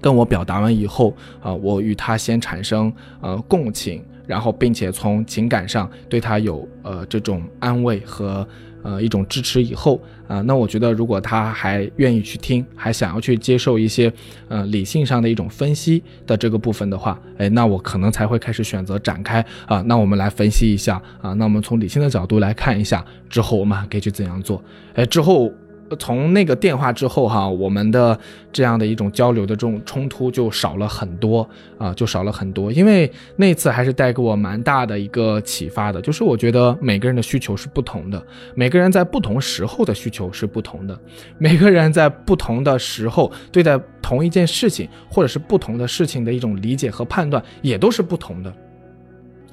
[0.00, 2.90] 跟我表达完以后，啊，我与他先产生
[3.20, 4.02] 呃共情。
[4.28, 8.46] 然后，并且从情感上对他有呃这种安慰和
[8.82, 14.12] 呃一种支持以后啊，那我觉得如果他还愿意去听，还想要去接受一些
[14.48, 24.62] 呃理性上的一种分析的这个部分的话，哎，那我可能才会开始选择展开啊，那我们来分析一下啊，那我们从理性的角度来看一下之后我们还可以去怎样做，
[24.94, 25.50] 哎，之后。
[25.96, 28.18] 从那个电话之后哈，我们的
[28.52, 32.70] 这样的一种交流的这种冲突就少了很多啊，就少了很多。
[32.72, 38.22] 因为那次还是带给我蛮大的一个启发的，就是我觉得每个人的需求是不同的，
[38.54, 40.98] 每个人在不同时候的需求是不同的，
[41.38, 48.52] 每个人在不同的时候对待同一件事情或者是不同的事情的一种理解和判断也都是不同的。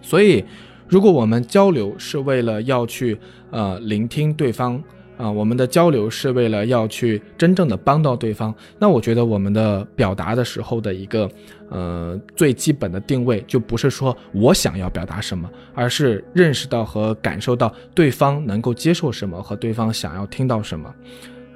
[0.01, 0.43] 所以，
[0.87, 3.17] 如果我们交流是为了要去
[3.51, 4.83] 呃聆听对方。
[5.17, 8.53] 啊，我们的交流是为了要去真正的帮到对方。
[8.77, 11.29] 那我觉得我们的表达的时候的一个
[11.69, 20.93] 呃最基本的定位，就不是说我想要表达什么，而是认识到和感受到对方能够接受什么和对方想要听到什么。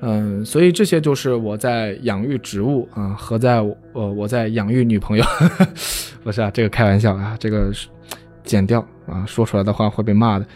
[0.01, 3.59] 嗯，所以这些就是我在养育植物啊，和在
[3.93, 5.25] 呃我在养育女朋友，
[6.23, 7.87] 不是啊，这个开玩笑啊，这个是。
[8.45, 10.47] 剪掉啊，说出来的话会被骂的，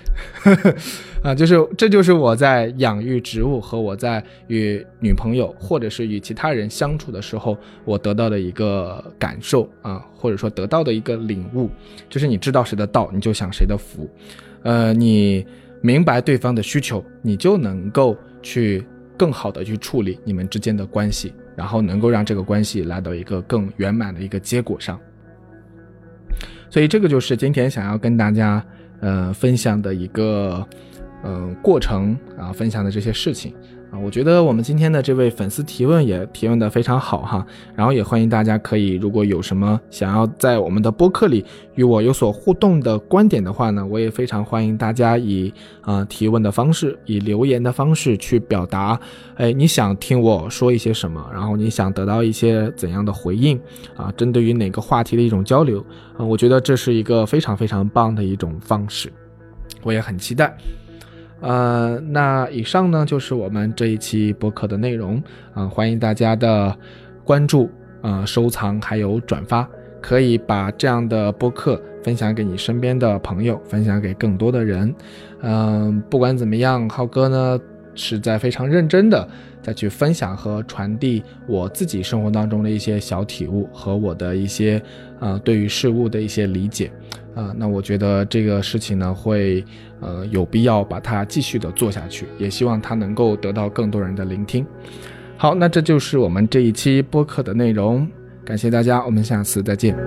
[1.23, 11.69] 啊，就是这就是我在养育植物和我在与女朋友或者是与其他人相处的时候，我得到的一个感受啊，或者说得到的一个领悟，
[12.09, 14.09] 就是你知道谁的道，你就享谁的福，
[14.61, 15.45] 呃，你
[15.81, 18.85] 明白对方的需求，你就能够去
[19.17, 24.99] 更好的去处理你们之间的关系，然后能够让这个关系来到一个更圆满的一个结果上。
[26.73, 28.65] 所以这个就是今天想要跟大家，
[28.99, 30.67] 呃，分享的一个，
[31.23, 33.53] 嗯，过程啊，分享的这些事情。
[33.93, 48.99] 啊，我觉得我们今天的这位粉丝提问也提问的非常好哈，然后也欢迎大家可以，如果有什么想要在我们的播客里与我有所互动的观点的话呢，我也非常欢迎大家以啊提问的方式，以留言的方式去表达，
[49.35, 53.61] 哎，你想听我说一些什么，然后你想得到一些怎样的回应
[53.95, 54.11] 啊？
[54.17, 55.85] 针对于哪个话题的一种交流
[56.17, 59.13] 啊，我觉得这是一个非常非常棒的一种方式，
[59.83, 60.57] 我也很期待。
[61.43, 65.21] 呃，那以上呢就是我们这一期播客的内容
[65.53, 66.73] 啊，欢迎大家的
[67.25, 67.69] 关注
[68.01, 69.69] 啊、收藏还有转发，
[70.01, 74.95] 可以把这样的播客分享给你身边的朋友，分享给更多的人。
[75.41, 77.59] 嗯，不管怎么样，浩哥呢
[77.93, 79.27] 是在非常认真的
[79.61, 84.81] 再去分享和传递我自己生活当中的一些小体悟和我的一些
[85.19, 86.89] 呃对于事物的一些理解。
[87.35, 89.63] 啊，那我觉得这个事情呢，会
[89.99, 94.65] 呃有必要把它继续的做下去，也希望它能够得到更多人的聆听。
[95.37, 98.07] 好，那这就是我们这一期播客的内容，
[98.45, 99.97] 感谢大家，我们下次再见。